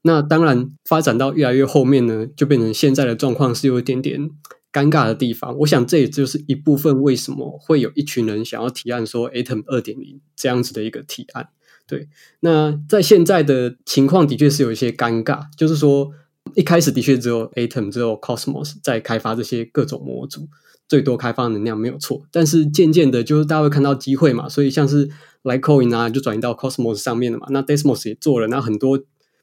[0.02, 4.30] 那当然，发展到越来越后面呢，就变成现在的状况是有一点点
[4.72, 5.56] 尴尬的地方。
[5.58, 11.48] 我想这也就是一部分为什么会有一群人想要提案说 Atom 二点零这样子的一个提案。
[11.86, 12.08] 对，
[12.40, 16.10] 那在现在的情况的确是有一些尴尬，就是说
[16.54, 20.48] 一开始的确只有 Atom 只有 Cosmos 在开发这些各种模组，
[20.86, 25.08] 最多开发能量没有错，但是渐渐的，就是大家会看到机会嘛，所以像是
[25.42, 29.00] Litecoin 啊，就转移到 Cosmos 上面了嘛，那 Desmos 也做了，那很多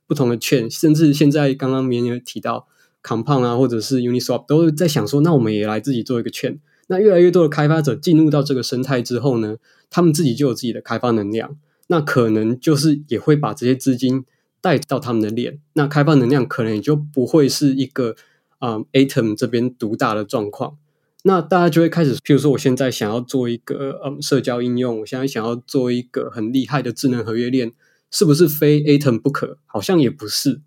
[0.07, 2.67] 不同的券，甚至现在刚刚明有提到
[3.03, 9.57] Compound 啊，或者是 Uniswap 都在想说，那我们也来自己做一个券，那越来越多的开发者进入到这个生态之后呢，
[9.89, 11.57] 他们自己就有自己的开发能量。
[11.87, 14.25] 那可能就是也会把这些资金
[14.59, 18.15] 带到他们的链，那开发能量可能也就不会是一个
[18.57, 20.77] 啊、嗯、Atom 这边独大的状况。
[21.21, 27.71] 那大家就会开始，譬如说，我现在想要做一个嗯社交应用，我现在想要做一个很厉害的智能合约链，
[28.11, 29.57] 是不是非 Atom 不可？
[29.65, 30.61] 好像也不是。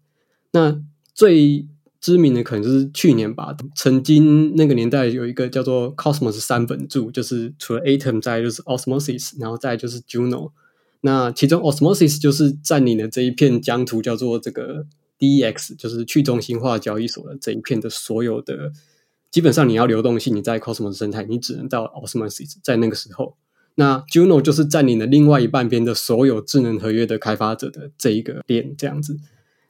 [0.53, 0.81] 那
[1.15, 1.67] 最
[2.01, 10.53] 知名的可能就是去年吧，曾经那个年代有一个叫做 Cosmos 三本柱，就是除了 Atom 再就是 Osmosis，然后再就是 Juno。
[11.01, 14.87] 那其中，Osmosis 就是占领了这一片疆土，叫做这个
[15.19, 18.73] DEX，就是去中心化交易所的这一片的所有的，
[19.31, 22.57] 基本上你要流动性，你在 Cosmos 生态，你只能到 Osmosis。
[22.63, 23.37] 在那个时候，
[23.81, 29.17] 那 Juno 就是占领了另外一半边的所有智能合约的开发者的这一个链，这样子。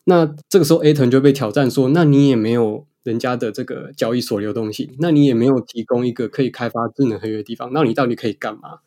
[0.05, 8.79] 那这个时候，Atom 就被挑战说，那你也没有人家的这个交易所流动性，那你也没有提供一个可以开发智能合约的地方，那你到底可以干嘛？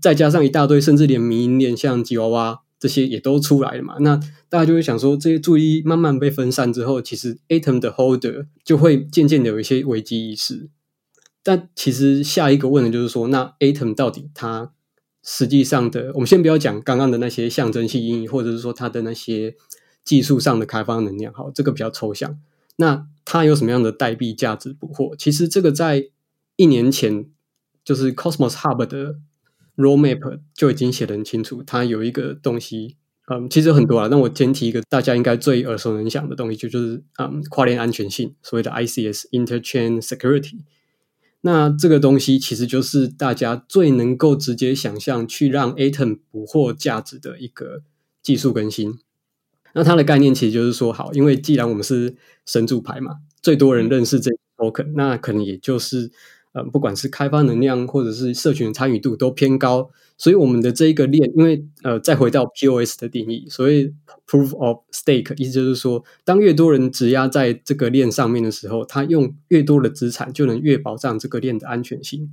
[0.00, 4.16] 再加上一大堆，甚至连迷因链像吉娃娃这些也都出来了嘛，那
[4.48, 10.68] 大家就会想说，这些注意力慢慢被分散之后，其实 Atom 的 Holder 就会渐渐的有一些危机意识。
[11.42, 14.72] 但其实下一个问的就是说，那 Atom 到底它
[15.22, 19.56] 实际上的，我们先不要讲刚刚的那些象征性意义，或者是说它的那些
[20.04, 22.38] 技术上的开发能量，好，这个比较抽象。
[22.76, 25.14] 那它有什么样的代币价值捕获？
[25.16, 26.10] 其实这个在
[26.56, 27.26] 一年前
[27.84, 29.20] 就是 Cosmos Hub 的。
[29.74, 32.98] Roadmap 就已经写得很清楚，它有一个东西，
[33.32, 34.06] 嗯，其实很多啊。
[34.10, 40.58] 那我先提一个大家应该最耳熟能详的东西，就就是嗯，跨链安全性，所谓的 ICS（Interchain Security）。
[41.42, 47.82] 那这个东西其实就是大家最能够直接想象去让 Atom 捕获价值的一个
[48.22, 48.98] 技术更新。
[49.74, 56.10] 那它的概念其实就是说，好，因为既然我们是神助牌嘛，最多人认识这个 token，那可能也就是。
[56.54, 59.90] 呃，不管是开发能量或者是社群参与度都偏高，
[60.22, 63.92] 所以我们的这一个链，因为呃，再回到 POS 的定义，所谓
[64.24, 72.30] Proof of Stake，意思就是说，当越多人质押在这个链上面的时候，他用越多的资产，就能越保障这个链的安全性。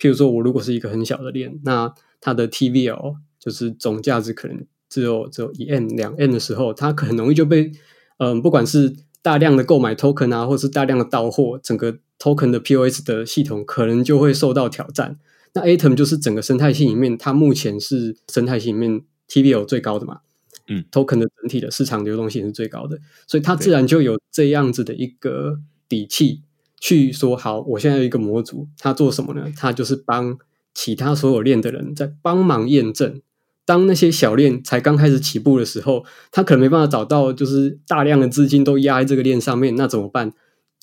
[0.00, 7.70] 譬如说，我如果是一个很小的链，那它的 TVL 就是总价值可能只有只有一 n 两 n 的时候，它很容易就被
[8.16, 15.20] 嗯、不管是大量的购买 Token 啊，或是大量的到货，整个 Token 的 POS 的系统可能就会受到挑战。
[15.58, 20.20] 那 Atom 就是整个生态系里面，它目前是生态系里面 TVL 最高的嘛？
[20.68, 25.58] 嗯，Token 的整体的市场流动性是最高的，所以它自然就有这样子的一个
[25.88, 26.42] 底气
[26.78, 29.50] 去说：好，我现在有一个模组，它做什么呢？
[29.56, 30.38] 它就是帮
[30.74, 33.20] 其他所有链的人在帮忙验证。
[33.64, 40.32] 当那些小链才刚开始起步的时候，他可能没办法找到，就是大量的资金都压在这个链上面，那怎么办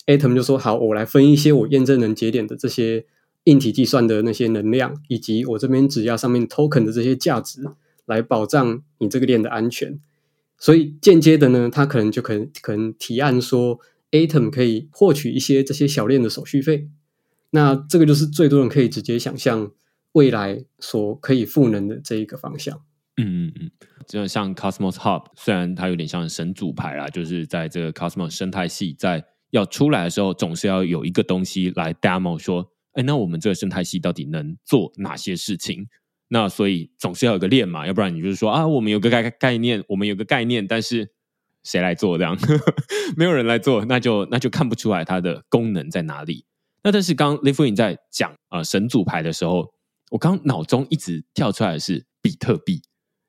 [0.05, 3.05] ？Atom 就说：“好，我来分一些我验证能节点的这些
[3.45, 7.63] 硬体计算的那些能量，以及我这边质押上面 token 的这些价值，
[8.05, 9.99] 来保障你这个链的安全。
[10.57, 13.79] 所以间接的呢，他可能就可能可能提案说
[14.11, 16.87] ，Atom 可以获取一些这些小链的手续费。
[17.51, 19.71] 那这个就是最多人可以直接想象，
[20.13, 22.81] 未来所可以赋能的这一个方向。
[23.17, 23.71] 嗯嗯嗯，
[24.07, 35.87] 就像 Cosmos Hub，虽然它有点像神主牌啦，就是在这个 Cosmos 生态系在要出来的时候，总是要有一个东西来 demo 说，哎，那我们这个生态系到底能做哪些事情？
[36.27, 41.11] 那所以总是要有个链嘛，要不然你就是说啊，我们有个概概念，我们有个概念，但是
[41.63, 42.35] 谁来做这样？
[43.15, 46.45] 没有人来做，那就那就看不出来它的功能在哪里。
[46.83, 49.71] 那但是刚 Li-Fu 在讲啊、神主牌的时候，
[50.11, 52.81] 我刚脑中一直跳出来的是比特币，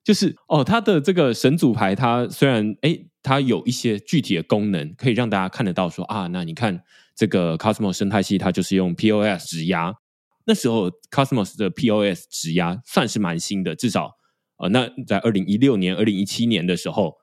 [0.04, 6.82] 就是哦，它的这个神主牌，它虽然哎，它有一些具体的功能，可以让大家看得到说啊，那你看
[7.16, 9.94] 这个 Cosmos 生态系，它就是用 POS 质押。
[10.44, 14.12] 那时候，Cosmos 的 POS 质押算是蛮新的，至少
[14.58, 17.14] 呃，那在二零一六年、二零一七年的时候，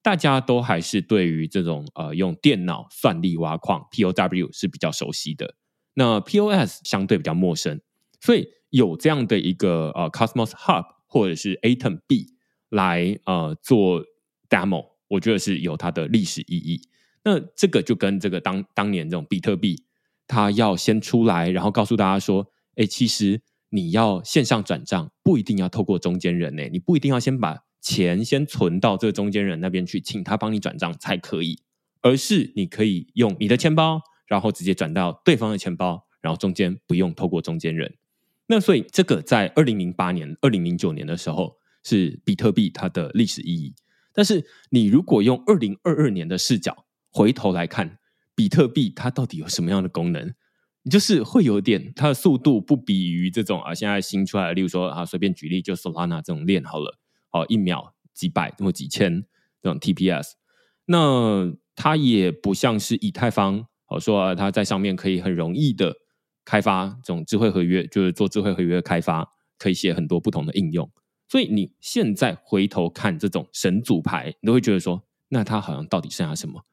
[0.00, 5.56] 大家都还是对于这种呃用电脑算力挖矿 POW 是比较熟悉的。
[5.94, 7.80] 那 POS 相对比较陌生，
[8.20, 12.28] 所以有这样的一个呃 Cosmos Hub 或者是 Atom B
[12.70, 14.02] 来呃做
[14.48, 16.80] demo，我觉得是有它的历史意义。
[17.24, 19.84] 那这个就跟这个当当年这种比特币，
[20.26, 22.52] 它要先出来，然后告诉大家说。
[22.76, 26.62] 哎，其实你要线上转账，不一定要透过中间人呢。
[26.72, 31.58] 你不一定要先把钱先存到这个中间人那边去，请他帮你转账才可以，
[32.00, 37.92] 而是你可以用你的钱包，然后直接转到对方的钱包，然后中间不用透过中间人。
[38.46, 43.74] 那所以这个在二零零八年、二零零九年的时候是比特币它的历史意义。
[44.14, 47.98] 但是你如果用二零二二年的视角回头来看，
[48.34, 50.34] 比特币它到底有什么样的功能？
[50.90, 56.98] 就是会有点，它的速度不比于这种啊，现在新出来的，例如说啊，随便举例，就 Solana 这种链好了，
[57.32, 59.22] 哦，一秒几百或几千
[59.60, 60.30] 这种 TPS，
[60.86, 65.94] 那它也不像是以太坊，好说啊，它在上面可以很容易的
[66.46, 70.90] 开发这种智慧合约，就是做智慧合约开发，可以写很多不同的应用。
[71.28, 76.64] 所以你现在回头看这种神组牌，你都会觉得说，那它好像到底剩下什么？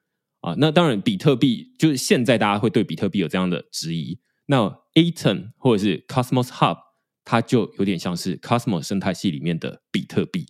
[0.42, 4.20] 啊，那当然，比特币就是现在大家会对比特币有这样的质疑。
[4.46, 6.78] 那 Atom 或者是 Cosmos Hub，
[7.26, 10.46] 它就有点像是 Cosmos 生态系里面的比特币。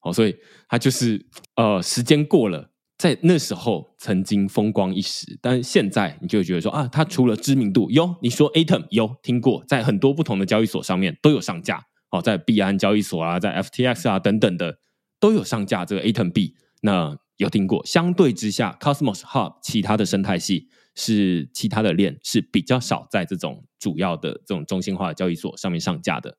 [0.00, 0.36] 好，所以
[0.68, 11.84] 它就是呃，时间过了，在那时候曾经风光一时，但是现在你就会觉得说啊，它除了知名度有，你说 Atom 有听过，在很多不同的交易所上面都有上架。
[12.08, 14.78] 好，在币安交易所啊，在 FTX 啊等等的
[15.20, 16.56] 都有上架这个 Atom 币。
[16.82, 26.38] 那有听过，相对之下，Cosmos Hub 其他的生态系是其他的链是比较少在这种主要的这种中心化的交易所上面上架的。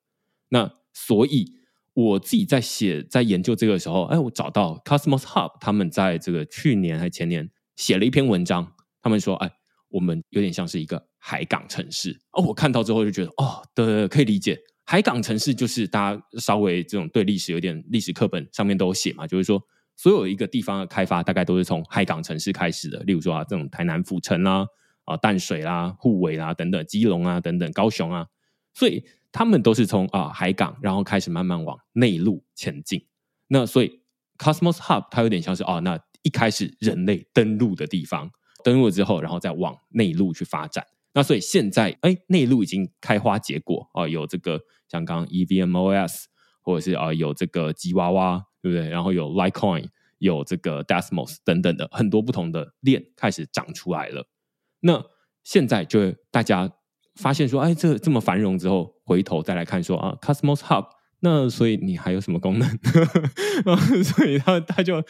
[0.50, 1.54] 那所以
[1.94, 8.74] 我自己在写在研究这个时候，哎，我找到 Cosmos Hub 他们在这个去年还前年写了一篇文章，
[9.04, 9.52] 他们说，哎，
[9.90, 12.20] 我们有点像是一个海港城市。
[12.32, 19.62] 哦，我看到之后就觉得，哦，对，对，对，可以理解，海港城市就是大家稍微这种对历史有点历史课本上面都有写嘛，就是说。
[19.98, 23.00] 所有一个地方的开发，大概都是从海港城市开始的。
[23.00, 24.66] 例如说啊，这种台南府城啦、
[25.06, 28.28] 啊、淡水啦、啊、虎尾啦等等，基隆啊等等，高雄啊，
[28.74, 33.06] 所以他们都是从啊海港，然后开始慢慢往内陆前进。
[33.48, 34.02] 那所以
[34.38, 38.30] Cosmos Hub 它有点像是啊，那一开始人类登陆的地方，
[38.64, 40.86] 登陆之后，然后再往内陆去发展。
[41.14, 46.26] 那所以现在，哎，内陆已经开花结果啊，有这个像刚刚 EVMOS，
[46.68, 48.44] 或者是啊有这个吉娃娃。
[48.60, 48.90] 对不对？
[48.90, 49.86] 然后有 Litecoin，
[50.18, 54.28] 有这个 Desmos 等等的很多不同的链开始长出来了。
[54.82, 55.02] 那
[55.46, 56.70] 现在就大家
[57.16, 60.88] 发现说，哎，这这么繁荣之后，回头再来看说啊，Cosmos Hub，
[61.22, 62.68] 那所以你还有什么功能？
[64.04, 65.02] 所以他他就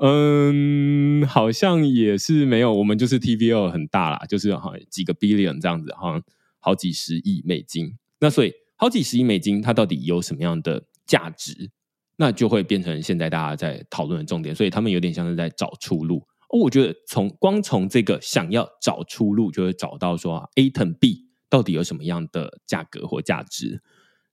[0.00, 2.72] 嗯，好像也是没有。
[2.72, 6.22] 我们就是 TVL 很大啦，就是好几个 billion 这样子，好像
[6.60, 7.98] 好几十亿美金。
[8.20, 11.70] 那所以好几十亿美金，它到底有什么样的价值？
[12.16, 16.18] 那就会变成现在大家在讨论的重点，所以他们有点像是在找出路。
[16.50, 23.82] 哦我觉得从光从这个想要找出路，就会找到说 Atom 币到底有什么样的价格或价值。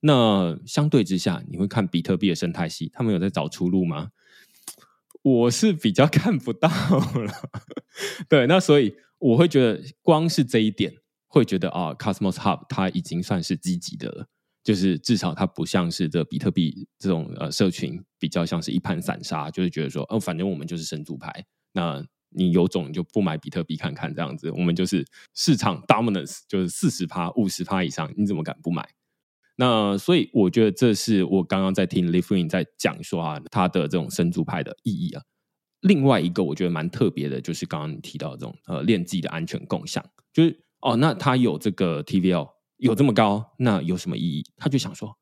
[0.01, 4.09] 那相对之下，你会看比特币的生态系，他们有在找出路吗？
[5.21, 7.33] 我是比较 看不到了。
[8.27, 10.93] 对，那所以我会觉得，光是这一点，
[11.27, 14.27] 会觉得啊，Cosmos Hub 它已经算是积极的了。
[14.63, 21.31] 就是至少它不像是这比特币这种呃社群，比较像是一盘散沙，就是觉得说哦，反正我们就是神主牌，
[21.71, 28.87] 那你有种就不买比特币看看这样子，我们就是市场 dominance，就是四十趴、五十趴以上，你怎么敢不买？
[29.55, 35.23] 那所以我觉得这是我刚刚在听 Li-Fu 在讲说啊，他的这种神主牌的意义啊。
[35.81, 42.58] 另外一个我觉得蛮特别的，就是刚刚你提到这种呃链际的安全共享，就是哦，那它有这个 TVL。
[42.79, 44.43] 有这么高，那有什么意义？
[44.57, 45.17] 他就想说，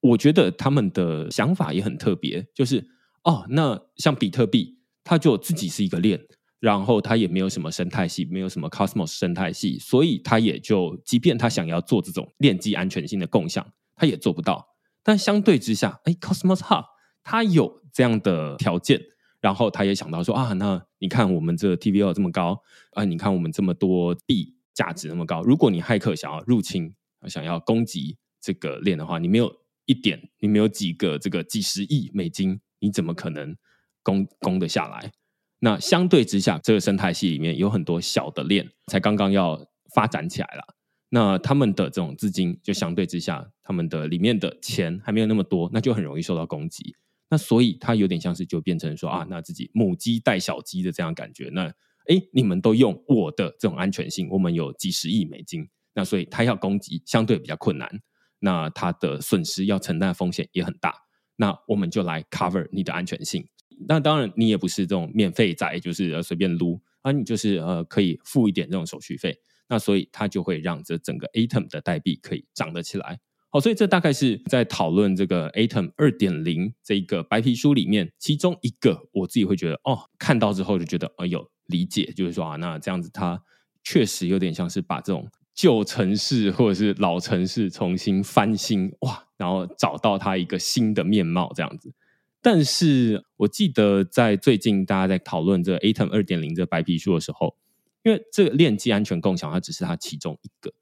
[0.00, 2.88] 我觉得他们的想法也很特别，就是
[3.24, 6.20] 哦，那像比特币，它就自己是一个链，
[6.58, 14.66] 然后它也没有什么生态系，没有什么 Cosmos 生态系，所以它也就，即便他想要做这种链际安全性的共享，他也做不到。
[15.02, 16.84] 但相对之下，哎，Cosmos Hub
[17.22, 19.00] 它有这样的条件，
[19.40, 26.94] 然后他也想到说啊，那你看我们这 TVL 这么高啊，你看我们这么多币价值那么高，如果你骇客想要入侵，
[27.28, 29.54] 想要攻击这个链的话，你没有
[29.86, 33.56] 一点，你没有几个这个几十亿美金，你怎么可能
[34.02, 35.12] 攻攻得下来？
[35.60, 39.64] 那相对之下，这个生态系里面有很多小的链，才刚刚要
[39.94, 40.74] 发展起来了。
[41.10, 46.96] 那他们的这种资金，就相对之下，他们的里面的钱还没有那么多，那就很容易受到攻击。
[47.28, 51.48] 那所以它有点像是就变成说啊，那自己母鸡带小鸡的这样感觉。
[51.52, 51.66] 那
[52.06, 55.68] 哎，你们都用我的这种安全性，我们有几十亿美金。
[55.94, 58.00] 那所以他要攻击相对比较困难，
[58.38, 60.94] 那他的损失要承担的风险也很大。
[61.36, 63.46] 那我们就来 cover 你的安全性。
[63.88, 69.36] 那当然你也不是这种免费仔，就是随便撸啊，你就是呃可以付一点这种手续费。
[69.68, 73.18] 那所以它就会让这整个 Atom 的代币可以涨得起来。
[73.50, 83.42] 好，所以这大概是在讨论这个 Atom 二点零这一个白皮书里面其中一个，我自己会觉得哦，看到之后就觉得哦有理解，就是说啊，那这样子它
[83.82, 85.28] 确实有点像是把这种。
[85.54, 91.92] 旧城市或者是老城市重新翻新哇，然后找到它一个新的面貌这样子。
[92.40, 97.56] 但是我记得在最近大家在讨论这个 Atom 二点零这白皮书的时候，
[98.02, 100.72] 因为这个链际安全共享它只是它其中一个，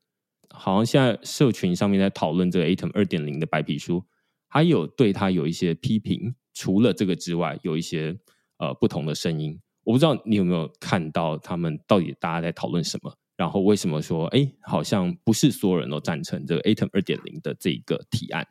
[0.48, 4.04] 好像现在社群上面在讨论这个 Atom 二点零的白皮书，
[4.48, 6.34] 还有对它有一些批评。
[6.52, 8.18] 除了这个之外，有一些
[8.58, 13.16] 呃不同的声音，我不知道你有没有看到他们到底大家在讨论什么。
[13.41, 18.47] 然后为什么说，哎，好像不是所有人都赞成这个 Atom 二点零的这一个提案？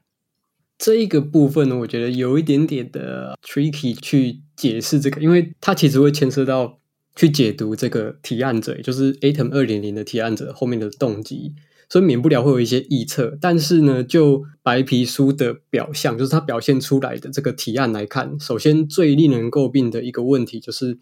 [0.79, 6.79] 这一个部分呢，我觉得有一点点的 tricky 去解释这个，因为它其实会牵涉到
[7.15, 11.53] 去解读这个提案者，也就是 Atom 二点零的提案者后面的动机，
[11.87, 13.37] 所以免不了会有一些臆测。
[13.39, 20.97] 但是呢，就白皮书的表象，就是它表现出来的这个提案来看，首先最令人诟病的一个问题就是。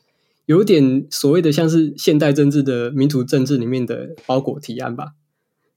[0.47, 5.11] 有点所谓的像是现代政治的民主政治里面的包裹提案吧，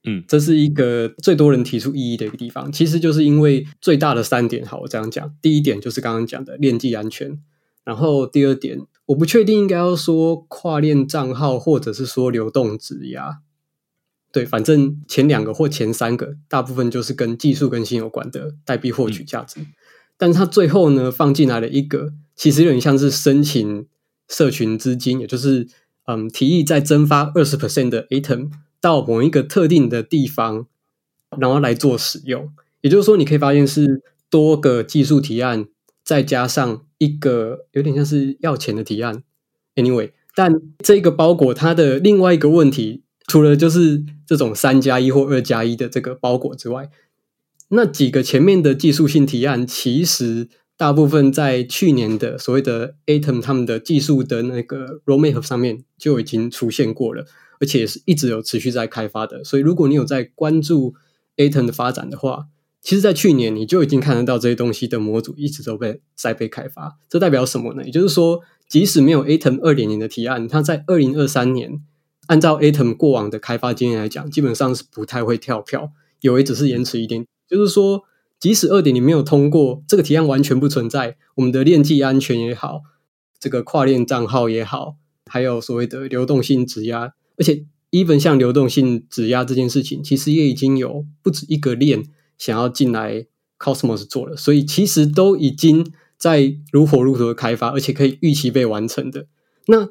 [0.05, 2.71] 嗯，这是一个最多人提出异议的一个地方。
[2.71, 7.37] 其实就是因为最大的三点，好，我这样讲，第一点就是刚刚讲的链际安全，
[7.83, 13.39] 然后第二点，我不确定应该要说跨链账号或者是说流动质押，
[14.31, 19.67] 对，反正前两个或前三个大部分就是跟技术更新有关的代币获取价值，嗯，
[20.17, 23.85] 但是它最后呢放进来了一个，其实有点像是申请。
[24.31, 25.67] 社群资金，也就是
[26.05, 30.67] 嗯，提议再增发二十 percent 的 Atom 到某一个特定的地方，
[31.37, 32.49] 然后来做使用。
[32.79, 35.67] 也就是说，你可以发现是多个技术提案，
[36.03, 39.21] 再加上一个有点像是要钱的提案。
[39.75, 46.89] Anyway，但这个包裹它的另外一个问题，除了就是这种三加一或二加一的这个包裹之外，
[47.67, 50.47] 那几个前面的技术性提案其实。
[50.81, 57.23] 大部分在去年的所谓的 Atom 他们的技术的那个 roadmap 上面就已经出现过了，
[57.59, 59.43] 而且是一直有持续在开发的。
[59.43, 60.95] 所以如果你有在关注
[61.37, 62.47] Atom 的发展的话，
[62.81, 66.97] 其实，在去年你就已经看得到这些东西的模组一直都被在被开发。
[67.07, 67.85] 这代表什么呢？
[67.85, 71.79] 也就是说，即使没有 Atom 二点零的提案，它在二零二三年
[72.25, 77.23] 按照 Atom 过往的开发经验来讲，基本上是不太会跳票，有也只是延迟一点。
[77.47, 78.05] 就是说。
[78.41, 81.15] 即使二点零没有通过，这个提案完全不存在。
[81.35, 82.81] 我们的链际安全也好，
[83.39, 84.95] 这个跨链账号也好，
[85.27, 92.03] 还有所谓的流动性质押，而且 even 像流动性质押这件事情，其实也已经有不止一个链
[92.39, 93.27] 想要进来
[93.59, 99.27] Cosmos 做了，所以其实都已经在如火如荼的开发，而且可以预期被完成的。
[99.67, 99.89] 那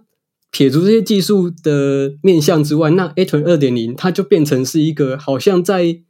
[0.51, 6.03] 撇除这些技术的面向之外，那 Atom 二点零它就变成是一个好像在。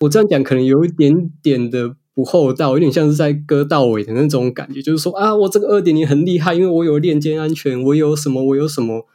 [0.00, 9.06] 我这样讲可能有一点点的不厚道，有点像是在割稻尾的那种感觉，就是说啊，我这个二点零很厉害，因为我有链间安全，我有什么，我有什么，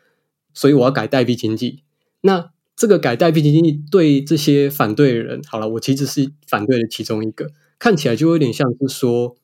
[0.53, 1.83] 所以我要改代币经济。
[2.21, 9.35] 那这个改代币经济对这些反对的人，好了，我其实是反对的其中一个，看起来就有点像是说，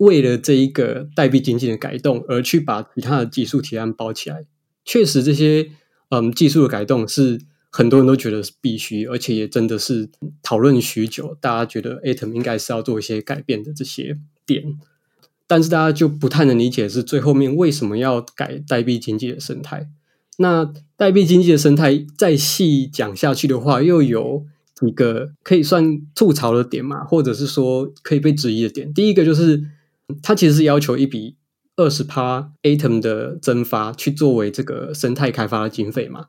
[0.00, 4.44] 为了这一个代币经济的改动而去把其他的技术提案包起来。
[4.84, 5.70] 确实，这些
[6.10, 7.40] 嗯技术的改动是。
[7.76, 10.08] 很多人都觉得是必须，而且也真的是
[10.44, 11.36] 讨论许久。
[11.40, 14.16] 大家觉得 Atom 应该是要做一些改变的这些
[14.46, 14.62] 点，
[15.48, 19.88] 但是大家就不太能理解是最后面为什么要改代币经济的生态。
[20.38, 24.46] 那代币经济的生态再细讲下去的话，又有
[24.76, 28.94] 几个可以算吐槽的点嘛，或者是说可以被质疑的点。
[28.94, 29.64] 第一个就是，
[30.22, 31.34] 它其实是要求一笔
[31.74, 36.26] 二十趴 Atom 的增发去作为这个生态开发的经费嘛。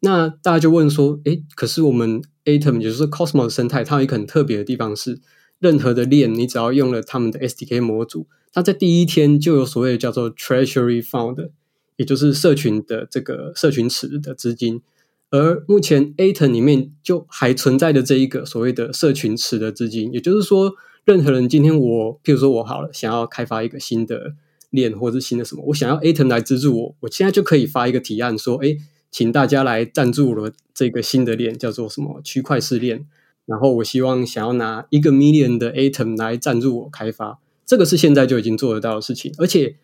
[0.00, 5.20] 那大家就问说，诶，可是我们 Atom 也就是 Cosmos 生态，它有一个很特别的地方是，
[5.58, 11.50] 任何的链你只要用了他们的 SDK 模组，它在第一天就有所谓叫做 Treasury Fund，
[11.96, 14.82] 也就是社群的这个社群池的资金。
[15.30, 20.72] 而目前 Atom 里面就还存在的这一个所谓的社群池的资金，也就是说，
[21.04, 24.34] 任何人今天我，譬如说我好了，想要开发一个新的
[24.70, 28.76] 链或者是新的什么，我想要 Atom 来资助我，我现在就可以发一个提案说，哎，
[29.10, 33.06] 请大家来赞助了这个新的链，叫做什么区块势链，
[33.46, 39.76] 然后我希望想要拿一个 million 的 Atom 来赞助我开发，这个是现在就已经做得到的事情，而且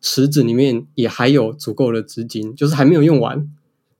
[0.00, 3.48] 池子里面也还有足够的资金，就是还没有用完。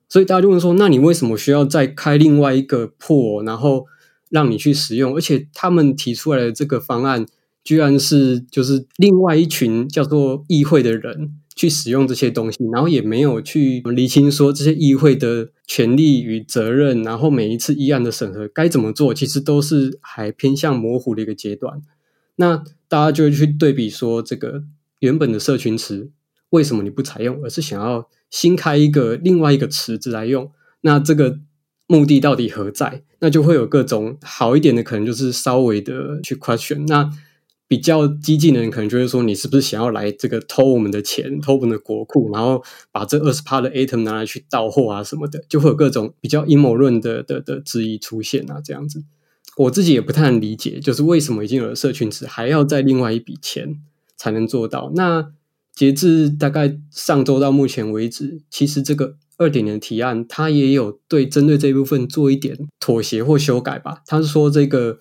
[0.09, 3.87] 所以大家就问说，那你为什么需要再开另外一个 pool，然后
[4.29, 5.15] 让你去使用？
[5.15, 7.25] 而且他们提出来的这个方案，
[7.65, 21.83] 居然是就是另外一群叫做议会的人去使用这些东西，然后也没有去厘清说这些议会的权利与责任，然后每一次议案的审核该怎么做，其实都是还偏向模糊的一个阶段。
[22.37, 24.65] 那大家就会去对比说，这个
[25.01, 26.11] 原本的社群池
[26.51, 28.09] 为什么你不采用，而是想要？
[28.31, 30.51] 新开一个另外一个池子来用，
[30.81, 31.39] 那这个
[31.87, 33.03] 目的到底何在？
[33.19, 36.87] 那就会有各种好一点的，可能就是稍微的去 question。
[36.87, 37.11] 那
[37.73, 49.03] 比较激进的人，可能就会说，你是不是想要来这个偷我们的钱，偷我们的国库，然后把这二十趴的 Atom 拿来去盗货啊什么的，就会有各种比较阴谋论的的的质疑出现啊，这样子。
[49.57, 53.81] 我自己也不太能理解，就是为什么已经有了社群池，还要再另外一笔钱
[54.19, 54.93] 才能做到？
[54.95, 55.33] 那。
[55.75, 64.03] 截至大概上周到目前为止，其实这个二点零提案，它也有对针对这一部分做一点妥协或修改吧。
[64.07, 64.99] 他是说，这个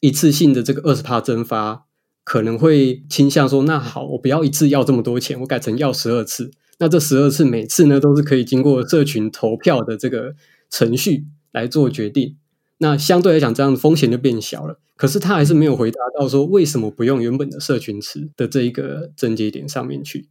[0.00, 1.84] 一次性的这个二十趴增发，
[2.24, 6.50] 可能会倾向说，那好，我不要一次要这么多钱，我改成要十二次。
[6.78, 10.34] 那这十二次每次呢，都是可以经过社群投票的这个
[10.70, 12.36] 程序来做决定。
[12.78, 14.80] 那相对来讲，这样的风险就变小了。
[14.96, 20.28] 可是他还是没有回答到说，为什么不用原本的社群池的这一个症结点上面去。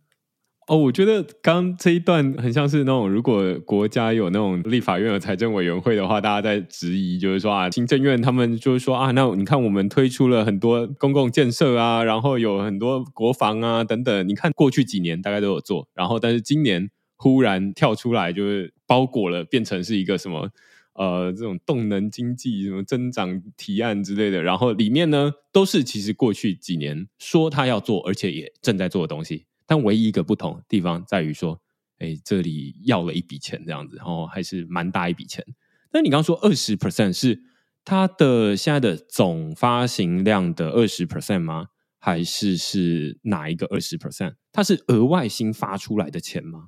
[0.72, 20.52] 哦，我觉得刚这一段很像是那种，如果国家有那种立法院和财政委员会的话，大家在质疑，就是说啊，行政院他们就是说啊，那你看我们推出了很多公共建设啊，然后有很多国防啊等等，你看过去几年大概都有做，然后但是今年忽然跳出来，就是包裹了，变成是一个什么？
[20.94, 29.48] 呃，这种动能经济、什么增长提案之类的，然后里面呢，都是其实过去几年说他要做，而且也正在做的东西。
[29.72, 31.58] 但唯一一个不同的地方在于说，
[32.00, 35.46] 哎，这里要了一笔钱这样子，然后还是蛮大一笔钱。
[35.94, 37.40] 但你刚刚说二十 percent 是
[37.86, 41.68] 它的现在的总发行量的二十 percent 吗？
[42.00, 44.34] 还是是哪一个二十 percent？
[44.52, 46.66] 它是额外新发出来的钱吗？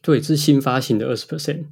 [0.00, 1.64] 对，是新发行的二十 percent。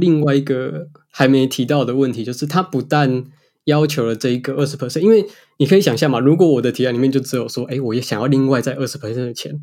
[0.00, 3.26] 另外一个还没提到的问题，就是它不但
[3.66, 5.24] 要求了这一个二十 percent，因为
[5.58, 9.60] 你可以想象嘛，如果我的提案里面就只有说，哎，我也想要另外再二十 percent 的钱，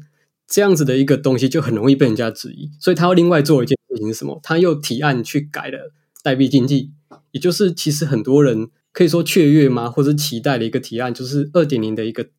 [0.48, 2.72] 这样子的一个东西就很容易被人家质疑。
[2.80, 4.40] 所以他要另外做一件事情是什么？
[4.42, 5.92] 他又提案去改了
[6.24, 6.92] 代币经济，
[7.32, 12.30] 也就是其实很多人可以说雀跃吗，或者期待的一个提案，就是二点零的一个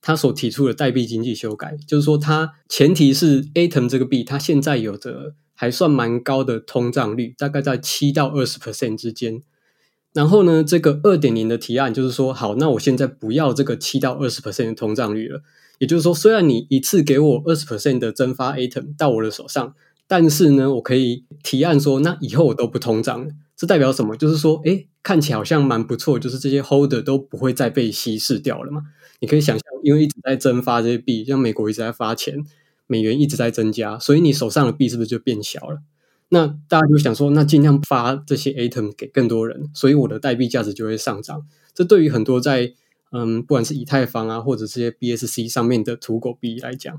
[0.00, 5.34] 他所提出的代币经济修改，就是说它前提是 Atom 这个币它现在有着。
[5.58, 9.42] 还算蛮高的通胀率，大概在七到二十 percent 之间。
[10.12, 15.40] 然后呢，这个二点零的提案就是说，好，那我现在不要这个七到二十 percent 的通胀率了。
[15.78, 19.74] 也就是说，虽然你一次给我二十 percent 的增发 Atom 到我的手上，
[20.06, 23.32] 但是呢，我可以提案说，那以后我都不通胀了。
[23.56, 24.16] 这代表什么？
[24.16, 28.82] 就是说，诶，看起来好像蛮不错，就是这些 holder 都不会再被稀释掉了嘛。
[29.20, 32.44] 你可以想象，因为一直在增发这些币，像美国一直在发钱。
[32.88, 35.80] 美元一直在增加，所以你手上的币是不是就变小了？
[36.28, 41.42] 那大家就想说，那尽量发这些 Atom 给更多人，所以我的代币价值就会上涨。
[41.74, 42.74] 这对于很多在
[43.12, 46.94] 嗯，不管是以太坊啊，或者这些 BSC 上面的土狗币来讲，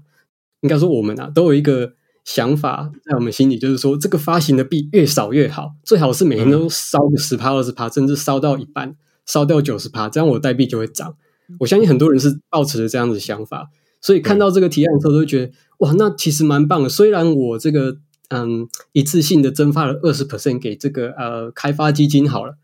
[0.61, 1.93] 应该说我们啊都有一个
[2.23, 8.95] 想法在我们心里，就是说这个发行的币越少越好，最好是每天都烧个十趴二十趴，甚至烧到一半，
[9.25, 11.15] 烧掉九十趴，这样我的代币就会涨。
[11.59, 13.69] 我相信很多人是抱持着这样子的想法。
[14.01, 16.89] 所以看到这个提案的时候，都会觉得哇，那其实蛮棒的。
[16.89, 17.97] 虽然我这个
[18.29, 22.57] 嗯一次性的蒸发了二十 percent 给这个呃开发基金好了，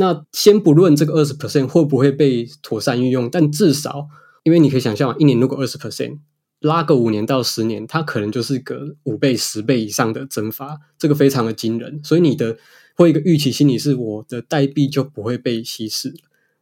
[0.00, 4.06] 那先不论这个二十 percent 会不会被妥善运用，但至少
[4.44, 6.18] 因为你可以想象，一年如果二十 percent
[6.60, 12.00] 拉个五年到十年，它可能就是个五倍十倍以上的蒸发，这个非常的惊人。
[12.04, 12.56] 所以你的
[12.94, 16.14] 会一个预期心理是我的代币就不会被稀释。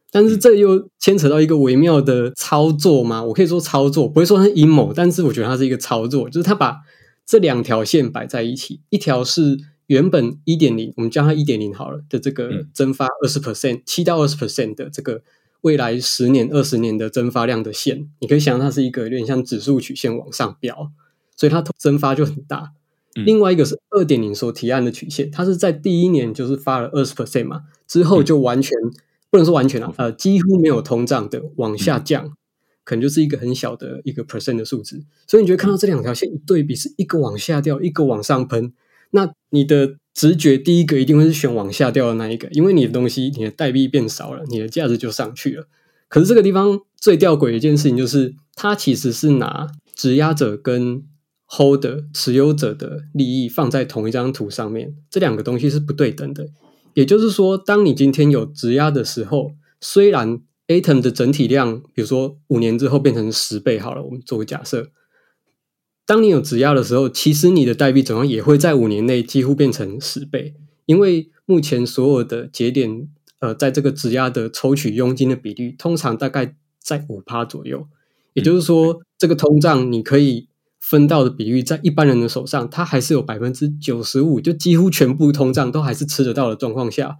[0.09, 3.23] 但是这又牵扯到一个微妙的操作嘛？
[3.23, 6.77] 我可以说操作，不会说它是阴谋，但是我觉得它是一个操作，就是它把
[7.23, 15.23] 这两条线摆在一起，一条是原本一点零，我们叫它一点零好了的这个蒸发二十 percent，七到二十 percent 的这个
[15.61, 20.91] 未来十年、二十年的蒸发量的线，你可以想象它是一个有点像指数曲线往上飙，
[21.35, 22.71] 所以它蒸发就很大。
[23.25, 28.71] 另外一个是二点零所提案的曲线，它是在第一年就是发了二十 percent 嘛，之后就完全。
[29.29, 32.31] 不能说完全啊，呃，几乎没有通胀的往下降，
[32.85, 35.03] 可能就是一个很小的一个 percent 的数值。
[35.27, 38.71] 所以你觉得看到这两条线一对比，是一个往下掉，一个往上喷，
[39.11, 45.67] 那你的直觉第一个一定会是选往下掉的那一个，因为你的东西，你的代币变少了，你的价值就上去了。
[46.07, 51.03] 可是这个地方最吊诡的一件事情就是，它其实是拿质押者跟
[51.47, 56.47] holder 持有者的利益放在同一张图上面，这两个东西是不对等的。
[56.93, 64.89] 也就是说，当你今天有质押的时候，虽然 Atom 的整体量，比如说五年之后变成十倍好了，我们做个假设。
[66.07, 70.55] 当你有质押的时候，其实你的代币总量也会在五年内几乎变成十倍，
[70.87, 73.07] 因为目前所有的节点，
[73.39, 77.87] 呃，在这个质押的抽取佣金的比率，通常大概在五趴左右。
[78.33, 80.47] 也就是说，这个通胀你可以。
[80.79, 87.17] 分到的比率在一般人的手上，它还是有百分之九十五，就几乎全部通胀都还是吃得到的状况下，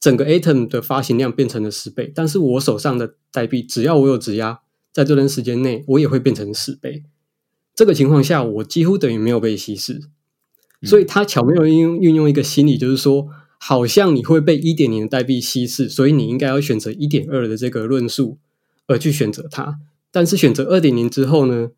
[0.00, 2.10] 整个 Atom 的发行量变成了十倍。
[2.12, 4.62] 但是我手上的代币，只要我有质押，
[4.92, 7.04] 在这段时间内，我也会变成十倍。
[7.78, 10.00] 这个情况下，我几乎等于没有被稀释。
[10.82, 13.28] 所以，他巧妙运用运用一个心理，就是说，
[13.60, 18.38] 好像你会被一点零的代币稀释，所以你应该要选择一点二的这个论述
[18.88, 19.78] 而去选择它。
[20.10, 21.68] 但是选择二点零之后呢？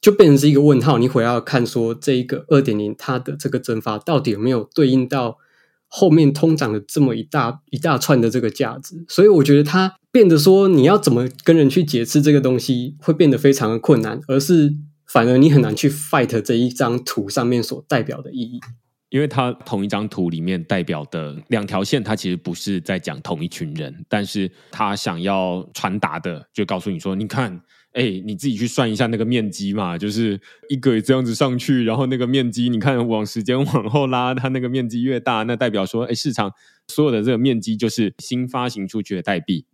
[0.00, 5.38] 就变成是一个问号，你回要看说这一个二点零它的这个增发到底有没有对应到
[5.88, 14.74] 后面通胀的这么一大一大串的这个价值，所以我觉得它变得说你要怎么跟人去解释这个东西会变得非常的困难，而是
[15.06, 18.60] 反而你很难去 fight 这一张图上面所代表的意义，
[19.10, 27.62] 因为它同一张图里面代表的两条线，它其实不是在讲同一群人，但是他想要传达的就告诉你说，你看。
[27.92, 30.38] 哎、你自己去算一下那个面积嘛，就是
[30.68, 36.52] 一个这样子上去，然后那个面积，你看往时间往后拉，它那个面积越大，那代表说，哎、市场
[36.88, 39.64] 所有的这个面积就是新发行出去的代币。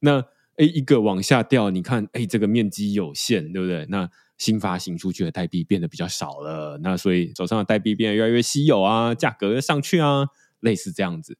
[0.00, 0.24] 那
[0.56, 3.86] 哎、一个往下掉，你看，哎、这个面积有限，对不对？
[3.90, 10.26] 那新发行出去的代币变得比较少了，那所以手上的代币变得越来越稀有啊，价格上去啊，
[10.60, 11.36] 类似这样子。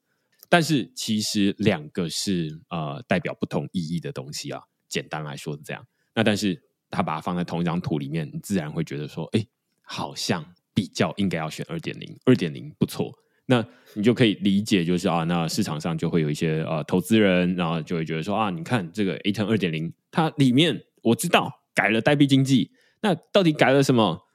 [0.49, 5.85] 但是其实两个是呃代表不同意义的东西啊，简单来说是这样。
[6.13, 9.45] 那但是他把它放在同一张图里面，你自然会觉得说，哎，
[9.81, 10.43] 好像
[10.73, 13.13] 比较应该要选二点零，二点零不错。
[13.45, 22.71] 那你就可以理解，就是啊，那市场上就会有一些呃投资人，然后就会觉得说啊，你看这个 Atom 二点零，它里面我知道改了代币经济，
[23.01, 24.27] 那到底改了什么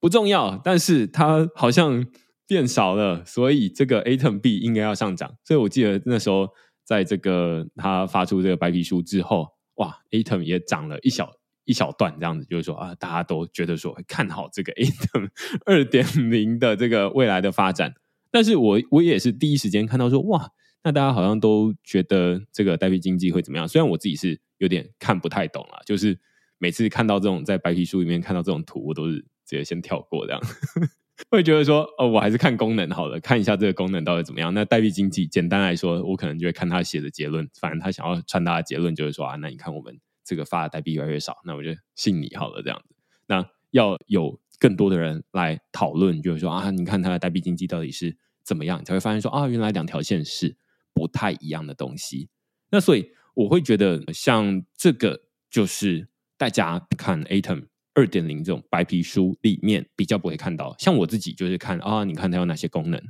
[0.00, 2.06] 不重要，但是它好像
[2.46, 5.36] 变少了，所以这个 Atom B 应该要上涨。
[5.44, 6.48] 所以我记得那时候
[6.84, 9.48] 在这个他发出这个白皮书之后。
[9.78, 11.32] 哇，Atom 也涨了一小
[11.64, 15.28] 一小段，这样子就是说啊，大家都觉得说看好这个 Atom
[15.66, 17.92] 二点零的这个未来的发展。
[18.30, 20.48] 但是我我也是第一时间看到说，哇，
[20.84, 23.66] 那大家好像都觉得这个代币经济会怎么样？
[23.66, 26.16] 虽然我自己是有点看不太懂啊，就是
[26.58, 30.40] 每次看到这种在白皮书里面看到这种图，我都是直接先跳过这样，
[31.30, 34.52] 会觉得说哦，我还是看功能好了，看一下这个功能到底怎么样。
[34.54, 37.48] 那代币经济简单来说，我可能就会看他写的结论。
[37.60, 42.94] 反正他想要传达的结论就是说啊，那你看我们这个发的代币越来越少，那我就信你好了这样子。
[43.26, 50.56] 那要有更多的人来讨论，就是说啊，你看他的代币经济到底是怎么样，才会发现说啊，原来两条线是
[50.92, 52.28] 不太一样的东西。
[52.70, 56.08] 那所以我会觉得，像这个就是
[56.44, 57.68] 大家看 Atom。
[57.94, 63.02] 二点零这种白皮书里面比较不会看到，像我自己就是看啊，你看它有哪些功能。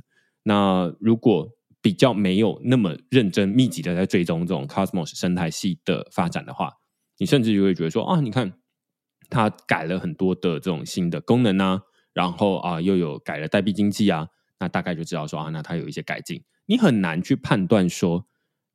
[0.43, 1.49] 那如果
[1.81, 6.71] 比较没有那么认真密集的在追踪这种 Cosmos 生态系的发展的话，
[7.17, 8.53] 你甚至就会觉得说啊，你看
[9.29, 11.81] 它改了很多的这种新的功能啊，
[12.13, 14.29] 然后啊又有改了代币经济啊，
[14.61, 16.41] 那大概就知道说啊，那它有一些改进。
[16.67, 18.27] 你很难去判断说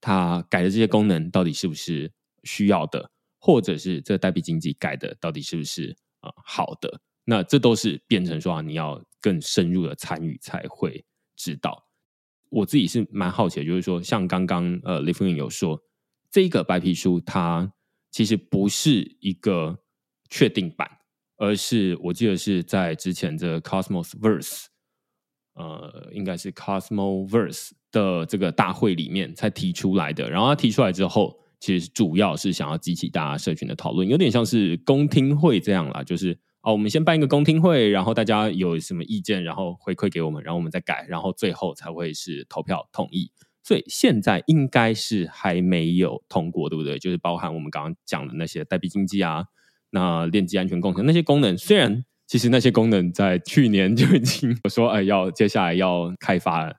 [0.03, 3.13] 它改的这些功能到底是不是需要的。
[3.41, 7.01] 或者是这个代币经济改的到底是不是啊、呃、好的？
[7.25, 11.05] 那这都是变成说啊，你要更深入的参与才会
[11.37, 11.87] 知道。
[12.49, 15.81] 我自己是蛮好奇的，就是说，像刚刚呃李峰有说，
[16.31, 17.73] 这个白皮书它
[18.11, 19.79] 其实不是一个
[20.29, 20.91] 确定版，
[21.37, 24.65] 而是我记得是在之前这 Cosmos Verse
[25.55, 30.29] 呃，应该是 Cosmoverse 的这个大会里面才提出来的。
[30.29, 43.31] 然后他提出来之后，其实主要是想要激起大家社群的讨论，有点像是公听会这样啦，就是哦，我们先办一个公听会，然后大家有什么意见，然后回馈给我们，然后我们再改，然后最后才会是投票同意。
[43.63, 46.99] 所以现在应该是还没有通过，对不对？
[46.99, 49.45] 就是包含我们刚刚讲的那些代币经济啊，
[49.91, 56.77] 那链际安全工程那些功能，虽然其实那些功能在去年就已经 说，哎，要接下来要开发了，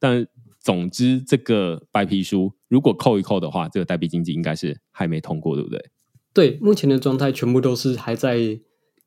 [0.00, 0.26] 但
[0.66, 5.90] 总之这个白皮书如果扣一扣的话，这个代币经济应该是还没通过，对不对？
[6.34, 8.58] 对，目前的状态全部都是还在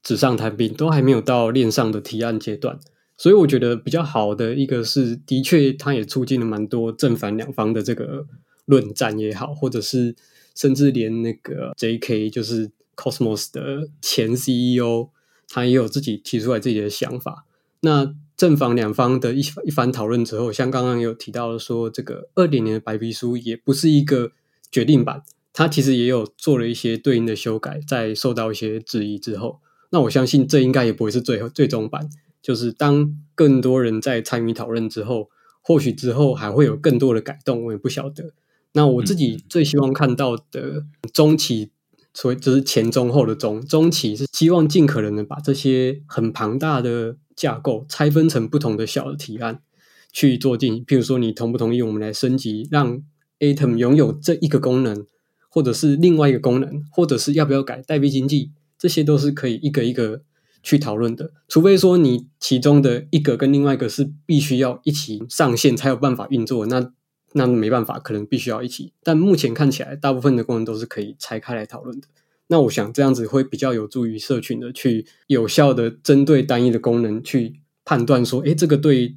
[0.01, 2.80] 纸上谈兵，都还没有到链上的提案阶段。
[3.18, 8.26] 所以我觉得比较好的一个是，的确，它也促进了蛮多正反两方的这个
[8.64, 10.16] 论战也好，或者是
[10.55, 12.30] 甚至连那个 J.K.
[12.30, 15.10] 就是 Cosmos 的前 C.E.O.
[15.49, 17.45] 他也有自己提出来自己的想法。
[17.82, 24.32] 那正反两方的一一番讨论之后，像刚刚有提到的说，这个二点零的白皮书也不是一个
[24.72, 29.60] 决定版，它其实也有做了一些对应的修改，在受到一些质疑之后，
[29.90, 32.10] 那我相信这应该也不会是最后最终版。
[32.42, 35.30] 就是当更多人在参与讨论之后，
[35.62, 38.32] 或许之后还会有更多的改动，我也不晓得。
[38.72, 41.72] 那我自己最希望看到的中期，
[42.14, 49.62] 所以就是前中后的中中期，是希望尽可能的把这些很庞大的架构拆分成不同的小的提案
[50.12, 50.86] 去做进行。
[50.86, 53.02] 譬如说，你同不同意我们来升级，让
[53.40, 55.08] Atom 拥有这一个功能，
[55.50, 60.24] 或者是另外一个功能，或者是要不要改代币经济，这些都是可以一个一个。
[60.62, 66.92] 去讨论的，除非说你其中的一个跟另外一个是必须要一起上线才有办法运作，那
[67.32, 68.92] 那没办法，可能必须要一起。
[69.02, 72.08] 但目前看起来，大部分的功能都是可以拆开来讨论的。
[72.50, 79.16] 那我想这样子会比较有助于社群的去有效的针对单一的功能去判断说，诶，这个对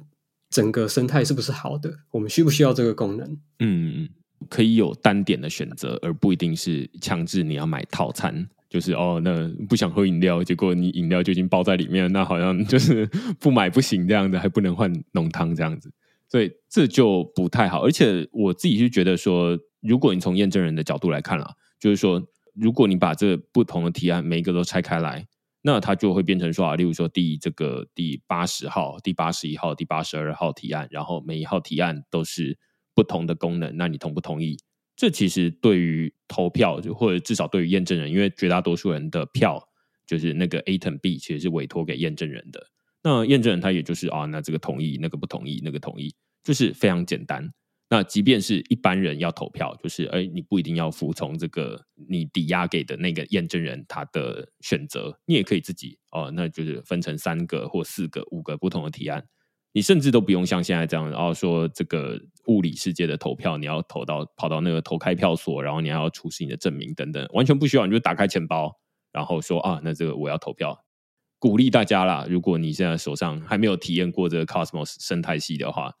[0.49, 1.91] 整个生态是不是好的？
[2.11, 3.37] 我们需不需要这个功能？
[3.59, 4.07] 嗯，
[4.49, 8.47] 可以有单点的选择，而不一定是强制你要买套餐。
[8.69, 13.07] 就是哦，那不想喝饮料，结果你饮料就已经包在里面，那好像就是
[13.39, 15.91] 不买不行这样子，还不能换浓汤这样子，
[16.27, 17.85] 所以这就不太好。
[17.85, 22.19] 而且我自己是觉得说，如果你从验证人的角度来看啊，就是说，
[22.53, 25.25] 如果你把这不同的提案每一个都拆开来，
[25.61, 32.57] 那它就会变成说啊，例如说第这个第八十号、第八十一号、第八十二号提案，然后每一号提案都是
[32.93, 34.57] 不同的功能，那你同不同意？
[34.95, 39.59] 这其实对于投票，就或者至少对于验证人，因为绝大多数人的票
[40.05, 42.67] 就是那个 A 跟 B，其实是委托给验证人的。
[43.01, 47.51] 那验证人他也就是啊，那这个同意，那个不同意，那个同意，就是非常简单。
[47.93, 51.79] 那即便是一般人要投票，就是哎，你不一定要服从这个
[52.09, 59.23] 你抵押给的那个验证人他的选择，你也可以自己哦，那就是分成三个或四个、五个不同的提案。
[59.73, 68.75] 你甚至都不用像现在这样，然后说这个物理世界的投票，你要投到跑到那个投开票所，然后你还要出示你的证明等等，完全不需要，你就打开钱包，
[69.11, 70.83] 然后说啊，那这个我要投票，
[71.37, 72.25] 鼓励大家啦。
[72.27, 75.93] 如果你现在手上还没有体验过这个 Cosmos 生态系的话，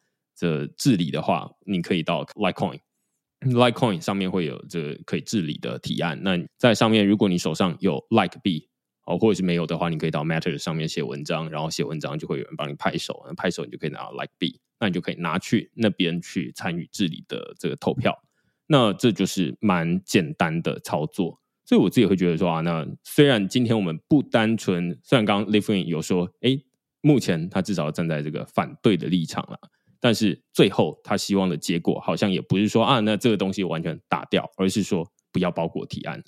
[0.47, 6.21] 的治理的话，你可以到 Litecoin，Litecoin 上面会有这个可以治理的提案。
[6.23, 8.69] 那在上面，如果你手上有 Like B。
[9.05, 18.17] 哦，或者是没有的话，你可以到 Matter 上面写文章，然后写文章就会有人帮你拍手，拍手你就可以拿到 Like B，那你就可以拿去那边去参与治理的这个投票。
[18.65, 26.57] 那这就是蛮简单的操作，所以我自己会觉得说啊，那虽然今天我们不单纯，虽然刚刚 Lithuanian 有说，哎，
[27.01, 29.59] 目前他至少站在这个反对的立场了，
[30.03, 36.21] 但是最后他希望的结果好像也不是说啊，那这个东西完全打掉，而是说不要包裹提案。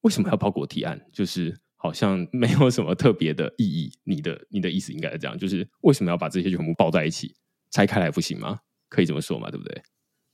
[0.00, 0.98] 为什么要包裹提案？
[1.12, 1.60] 就是。
[1.82, 3.90] 好像没有什么特别的意义。
[4.04, 7.34] 你的你的意思应该是这样，就是为什么要把这些全部包在一起，
[7.70, 8.58] 拆开来不行吗？
[8.90, 9.82] 可以这么说嘛，对不对？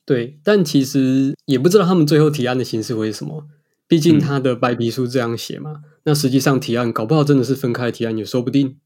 [0.05, 3.47] 对，但其实也不知道他们最后提案的形式会是什么。
[3.87, 8.81] 毕竟他的白皮书这样写嘛，嗯、那实际上提案搞不好真的是分开提案也说不定。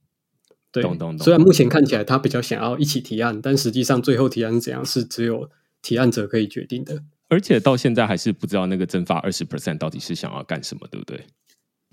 [0.73, 1.25] 对，懂懂懂。
[1.25, 5.51] 虽然目前看起来他比较想要一起提案，但实际上最后提案是怎样是只有
[5.83, 7.03] 提案者可以决定的。
[7.29, 11.27] 而且到现在还是不知道那个增发二十 percent 到底是想要干什么，对不对？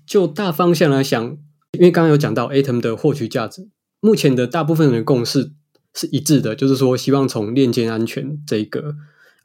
[0.06, 1.38] 就大方向来想，
[1.72, 3.68] 因为刚刚有讲到 Atom 的获取价值，
[4.00, 5.52] 目前的大部分人的共识
[5.94, 8.96] 是一致的，就是说希望从链间安全这个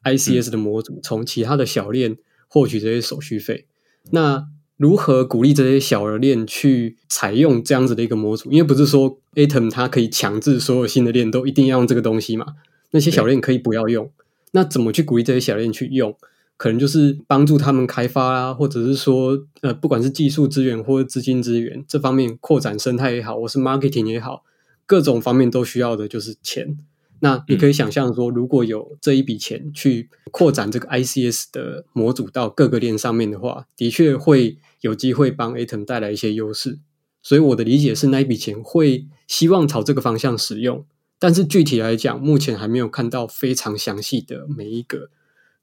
[0.04, 2.18] ICS 的模组，从其他的小链
[2.48, 3.68] 获取这些手续费。
[4.12, 4.48] 那
[4.78, 8.52] 如何鼓励这些小的链去采用这样子的一个模组？
[8.52, 12.46] 因为不是说 Atom 它可以强制所有新的链都一定要用这个东西嘛？
[12.92, 14.10] 那些小链可以不要用。
[14.52, 16.16] 那怎么去鼓励这些小链去用？
[16.56, 24.44] 可能就是帮助他们开发啊，或者是说，呃，不管是技术资源或者资金资源这方面扩展生态也好，或是 marketing 也好，
[24.86, 26.78] 各种方面都需要的就是钱。
[27.24, 36.80] 那你可以想象说，如果有这一笔钱去扩展这个 ICS 的模组到各个链上面的话，的确会有机会帮 Atom 带来一些优势。
[37.22, 40.86] 所以我的理解是，那一笔钱会希望朝这个方向使用。
[41.18, 45.10] 但是具体来讲，目前还没有看到非常详细的每一个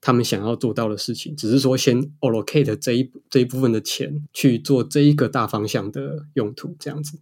[0.01, 7.19] 他们想要做到的事情，只是说先 allocate 这一这一部分的钱去做这一个大方向的用途，这样子。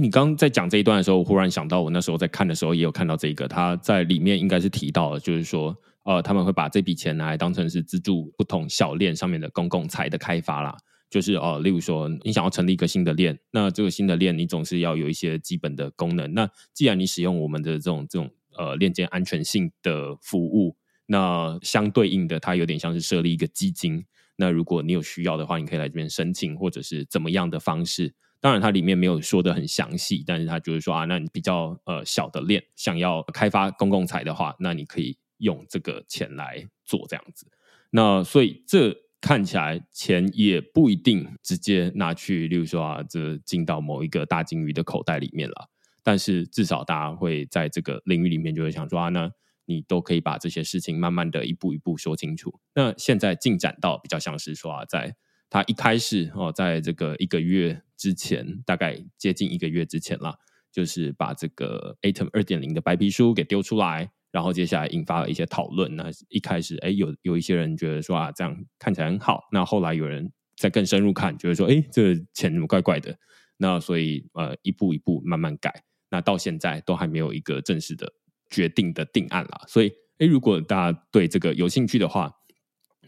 [0.00, 10.76] 你刚刚在讲这一段的时候，我忽然想到，我那时候在看的时候也有看到这个，他在里面应该是提到了，就是说，呃，他们会把这笔钱拿来当成是资助不同小链上面的公共财的开发啦。
[11.08, 16.34] 就是哦、例如说，你想要成立一个新的链，那这个新的链你总是要有一些基本的功能。
[16.34, 18.28] 那既然你使用我们的这种这种
[18.58, 20.76] 呃链间安全性的服务，
[21.06, 24.04] 那相对应的，它有点像是设立一个基金。
[24.34, 28.12] 那如果你有需要的话，你可以来这边申请，或者是怎么样的方式。
[28.46, 37.50] 当然，它里面没有说得很详细，但是它就是说啊，那你比较呃小的链想要开发公共财的话，那你可以用这个钱来做这样子。
[37.90, 38.96] 那所以这。
[39.18, 45.68] 看起来钱也不一定直接拿去，例如说啊，这进到某一个大鲸鱼的口袋里面了。
[46.04, 49.28] 但是至少大家会在这个领域里面就会想说啊，那
[49.64, 52.60] 你都可以把这些事情慢慢的一步一步说清楚。
[52.74, 55.16] 那现在进展到比较像是说啊，在
[55.50, 60.38] 他一开始哦，在这个一个月之前，大概接近一个月之前了，
[60.70, 64.10] 就是把这个 Atom 二点零的白皮书给丢出来。
[64.32, 65.96] 然后接下来引发了一些讨论。
[65.96, 69.44] 那一开始，哎，有有一些人觉得说啊，这样看起来很好。
[69.50, 73.16] 那后来有人再更深入看，觉得说，哎，这钱怎么怪怪的？
[73.56, 75.84] 那所以呃，一步一步慢慢改。
[76.10, 78.12] 那到现在都还没有一个正式的
[78.50, 79.62] 决定的定案啦。
[79.66, 82.30] 所以，哎，如果大家对这个有兴趣的话，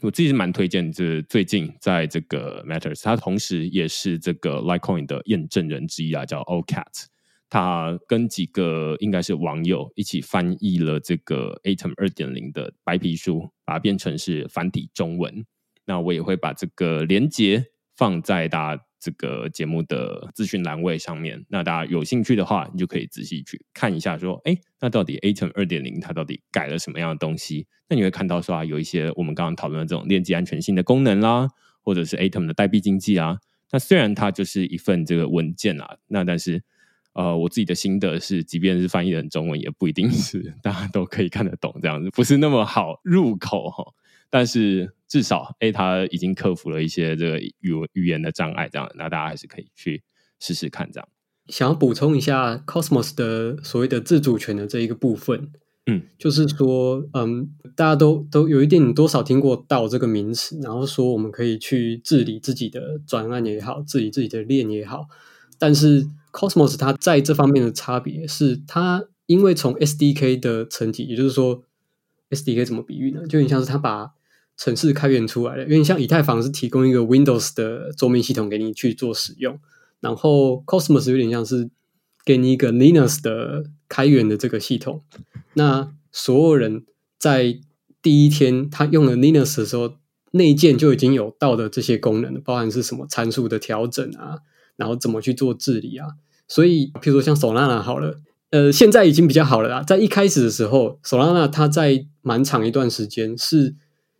[0.01, 0.91] 我自己是蛮推荐。
[0.93, 7.07] 这最近在这个 Matters，它同时也是这个 Litecoin 的验证人之一啊，叫 OCat。
[7.51, 15.45] 他跟几个应该是网友一起翻译了这个 Atom 二点零的白皮书，把它变成是繁体中文。
[15.87, 17.65] 那我也会把这个连接
[17.97, 21.45] 放在大家这个节目的资讯栏位上面。
[21.49, 27.67] 那大家有兴趣的话，你就可以仔细去看一下，说，哎，那到底 Atom 二点零它到底改了什么样的东西？
[27.89, 31.49] 那你会看到说啊，有一些我们刚刚讨论的这种链接安全性的功能啦，
[31.83, 33.39] 或者是 Atom 的代币经济啊。
[33.71, 36.63] 那虽然它就是一份这个文件啊，那但是。
[37.15, 43.85] 呃，我自己的心得是，即便是翻译成中文，也不一定是 大家都可以看得懂，这样子不是那么好入口哈。
[44.31, 50.03] 但是至少，哎，他已经克服了一些这个语语言的障碍，这样，那大家还是可以去
[50.39, 51.09] 试试看，这样。
[51.47, 55.51] 想要补充一下，Cosmos 的所谓的自主权的这一个部分，
[55.87, 65.07] 嗯，就是说，嗯，大家都都有一点多少听过 DAO 这个名词，然后说我们可以去治理自己的专案也好，治理自己的链也好，
[65.59, 66.09] 但是。
[66.31, 71.65] Cosmos 它在这方面的差别是，它因为从 SDK 的层级，也就是说
[72.29, 73.27] SDK 怎么比喻呢？
[73.27, 74.13] 就有点像是它把
[74.59, 79.59] 程式开源出来的，因为像以太坊是提供一个 Windows 的桌面系统给你去做使用，
[80.01, 81.71] 然后 Cosmos 有点像是
[82.27, 85.03] 给你一个 Linux 的开源的这个系统。
[85.55, 86.85] 那所有人
[87.19, 87.59] 在
[88.03, 89.95] 第一天他用了 Linux 的时候，
[90.33, 94.41] 内建就已经有到的这些功能，包含是什么参数的调整啊。
[94.77, 96.07] 然后怎么去做治理啊？
[96.47, 99.83] 所以，譬如说像 Solana 好了，呃，现在已经比较好了啦。
[99.83, 103.75] 在一开始的时候，Solana 它在蛮长一段时间是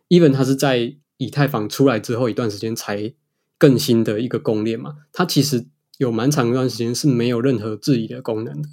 [0.09, 3.13] ，even 它是在以太坊出来之后一段时间才
[3.57, 4.97] 更新的一个公链嘛。
[5.13, 5.65] 它其实
[5.97, 8.67] 有蛮长一段时间是没有任何治理的功能的。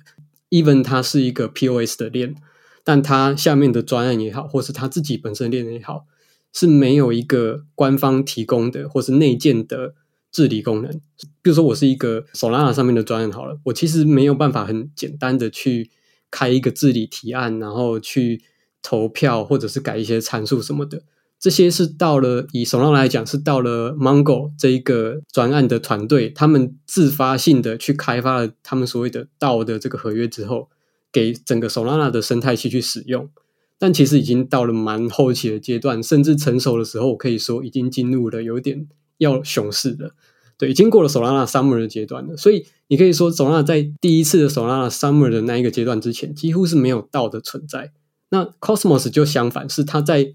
[0.50, 2.34] even 它是一个 POS 的链，
[2.82, 6.06] 但它下面的专案也好，或是它自己本身链也好，
[6.52, 9.94] 是没有一个官方提供的或是内建的。
[10.32, 10.92] 治理功能，
[11.40, 15.88] 比如说我是一个 Solana 上面的专案好了，我其实没有办法很简单的去
[16.30, 18.42] 开一个治理提案，然后去
[18.82, 21.04] 投票或者是改一些参数什么的。
[21.46, 30.68] 这些是到了以手浪来讲，是到了 Mongo 这一个专案的团队，他们自发性的去开发了他们所谓的 DAO 的这个合约之后，
[31.12, 33.30] 给整个 Solana 的生态系去使用。
[33.78, 38.88] 但其实已经到了蛮后期的阶段，甚至成熟的时候，可以说已经进入了有点。
[39.18, 40.10] 要熊市的，
[40.58, 47.92] 对，已经过了 Solana Summer 的阶段了，所以你可以说索拉在第一次的 Solana Summer 的那一个阶段之前，几乎是没有 DAO 的存在。
[48.28, 50.34] 那 Cosmos 就相反，是它在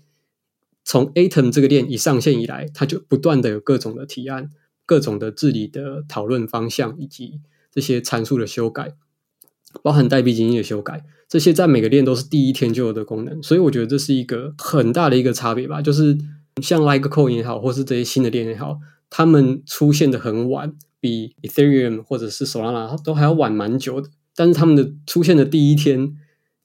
[0.83, 4.49] 从 Atom 这个链一上线以来，它就不断的有各种的提案、
[4.85, 8.95] 各种的治理的讨论方向，以及这些参数的修改，
[9.81, 13.41] 包含代币经济的修改，这些在每个链都是第一天就有的功能。
[13.41, 16.17] 所以我觉得这是一个很大的一个差别吧，就是。
[16.61, 18.77] 像 Litecoin 也好，或是这些新的链也好，
[19.09, 24.09] 他们出现的很晚，比 Ethereum 或者是 Solana 都还要晚蛮久的。
[24.35, 26.13] 但是他们的出现的第一天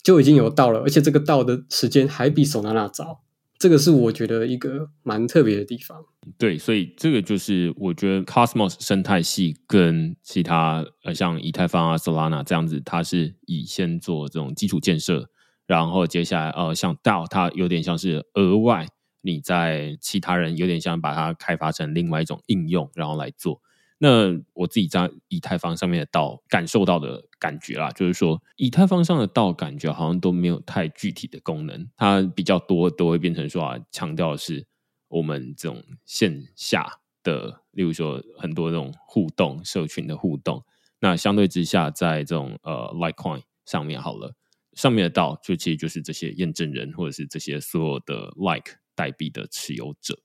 [0.02, 3.20] 就已经有到了，而且这个到的时间还比 Solana 早。
[3.58, 6.04] 这个是我觉得一个蛮特别的地方。
[6.36, 15.28] 对，所以这个就是我觉得 Cosmos 生态系跟其他呃像以太坊啊、Solana 这样子，它是以先做这种基础建设，
[15.66, 18.86] 然后接下来呃像 DAO 它有点像是额外
[19.22, 23.60] 你在其他人有点像把它开发成另外一种应用，然后来做。
[23.98, 34.66] 那我自己在以太坊上面的道感受到的感觉啦，就是说以太坊上的道感觉好像都没有太具体的功能，它比较多都会变成说啊，强调的是
[35.08, 40.62] 我们这种线下的，例如说很多这种互动社群的互动。
[41.00, 44.34] 那相对之下，在这种呃 Litecoin 上面好了，
[44.74, 50.20] 上面的道就其实就是这些验证人或者是这些所有的 Like 代币的持有者，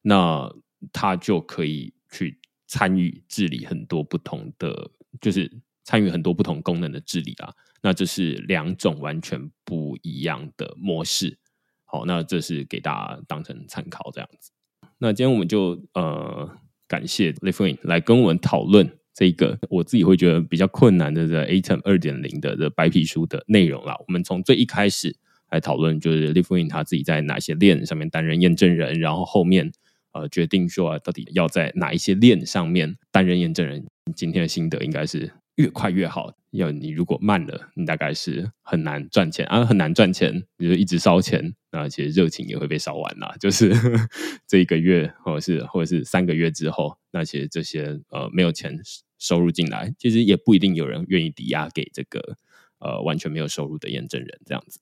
[0.00, 0.52] 那
[0.92, 2.40] 他就可以去。
[2.72, 7.52] 参与治理很多不同的，就是参与很多不同功能的治理啊，
[7.82, 11.36] 那这是两种完全不一样的模式。
[11.84, 14.52] 好，那这是给大家当成参考这样子。
[14.96, 16.50] 那今天我们就呃
[16.88, 23.94] 感谢 Lithuin 来跟我们讨论这个我自己会觉得比较困难的这 Atom 二点零的这白皮书的内容啦。
[23.98, 25.14] 我们从最一开始
[25.50, 29.70] 来讨论，就是 Lithuin 他自己在哪些链上面担任验证人，然后后面。
[30.12, 33.86] 呃，决定说到底要在哪一些链上面担任验证人。
[34.16, 36.34] 今天的心得应该是越快越好。
[36.50, 43.34] 要你如果慢了，你大概是很难赚钱啊，很难赚钱，你就一直烧钱，那其实热情也会被烧完了。
[43.40, 44.08] 就是呵呵
[44.46, 48.78] 这一个月，或者是或者是三个月之后，那其实这些呃没有钱
[49.18, 52.36] 收入进来，其实也不一定有人愿意抵押给这个
[52.78, 54.78] 呃完全没有收入的验证人这样子。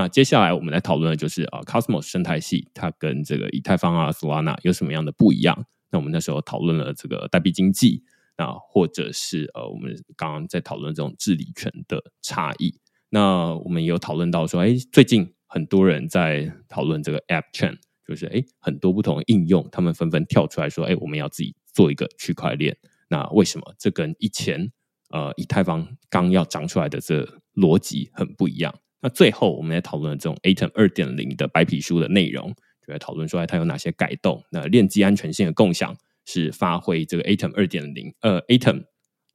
[0.00, 5.66] 那接下来我们来讨论的就是啊，Cosmos 生态系它跟这个以太坊啊、Solana 有什么样的不一样？
[5.90, 8.02] 那我们那时候讨论了这个代币经济，
[8.38, 12.80] 那或者是呃，我们刚刚在讨论这种治理权的差异。
[13.10, 17.76] 那我们也有讨论到说，哎，最近很多人在讨论这个 App Chain，
[18.08, 22.74] 就是哎，很多不同的应用，他们纷纷跳出来说，哎，我们要自己做一个区块链。
[23.10, 24.72] 那为什么这跟以前
[25.10, 27.22] 呃以太坊刚要长出来的这
[27.54, 28.74] 逻辑很不一样？
[29.02, 32.54] 那最后，我们来讨论这种 Atom 二点零的白皮书的内容，
[32.86, 34.44] 就来讨论出来它有哪些改动。
[34.50, 35.96] 那链际安全性的共享
[36.26, 38.84] 是发挥这个 Atom 二点零，呃，Atom，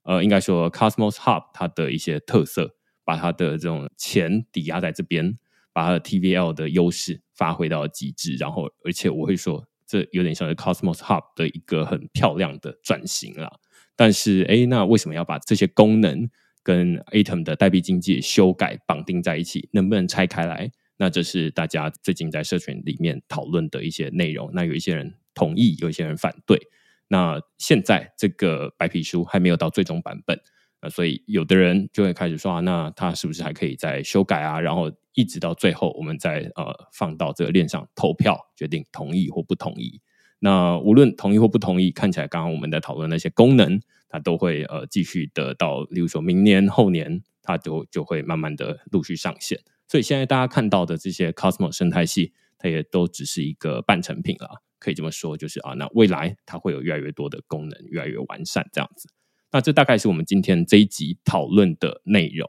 [0.04, 5.38] 呃，应该说 Cosmos Hub 它的一些特色，把它的这种钱抵押在这边，
[5.74, 8.36] 把它的 TVL 的优势发挥到极致。
[8.36, 13.60] 然后，而且我会说，这有点像是 Cosmos Hub 的一个很漂亮的转型了。
[13.96, 16.30] 但是，哎，那为什么要把这些功能？
[16.66, 20.72] 跟 Atom 的代币经济修改绑定在一起，能不能拆开来？
[20.98, 24.50] 那这是大家最近在社群里面讨论的一些内容。
[24.52, 26.60] 那有一些人同意，有一些人反对。
[27.08, 30.40] 那现在这个白皮书还没有到最终版本，
[30.82, 34.60] 那所以有的人就会开始说啊，那他是不是还可以再修改啊？
[34.60, 40.02] 然后一直到最后，我们再呃放到这个链上投票，决定同意或不同意。
[40.46, 43.82] 那无论同意或不同意，看起来刚刚我们在讨论那些功能。
[44.08, 49.60] 它都会呃继续得到，例如说明年后年，它都就会慢慢的陆续上线。
[49.90, 59.10] 所以现在大家看到的这些 Cosmo 生态系，它也都只是一个半成品了，可以这么说，就是啊，那未来它会有越来越多的功能，越来越完善这样子。
[59.52, 62.48] 那这大概是我们今天这一集讨论的内容。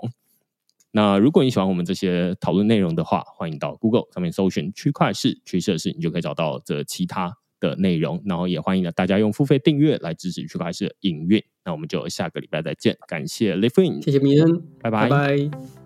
[0.93, 7.39] 那如果你喜欢我们这些讨论内容的话，欢迎到 Google 上面搜寻区块式趋势式，你就可以找到这其他。
[7.61, 11.43] 的内容，然后也欢迎大家用付费订阅来支持区块势营运。
[11.65, 15.09] 那我们就下个礼拜再见，感谢 Lithuin，谢谢明恩，拜拜。
[15.09, 15.86] 拜拜。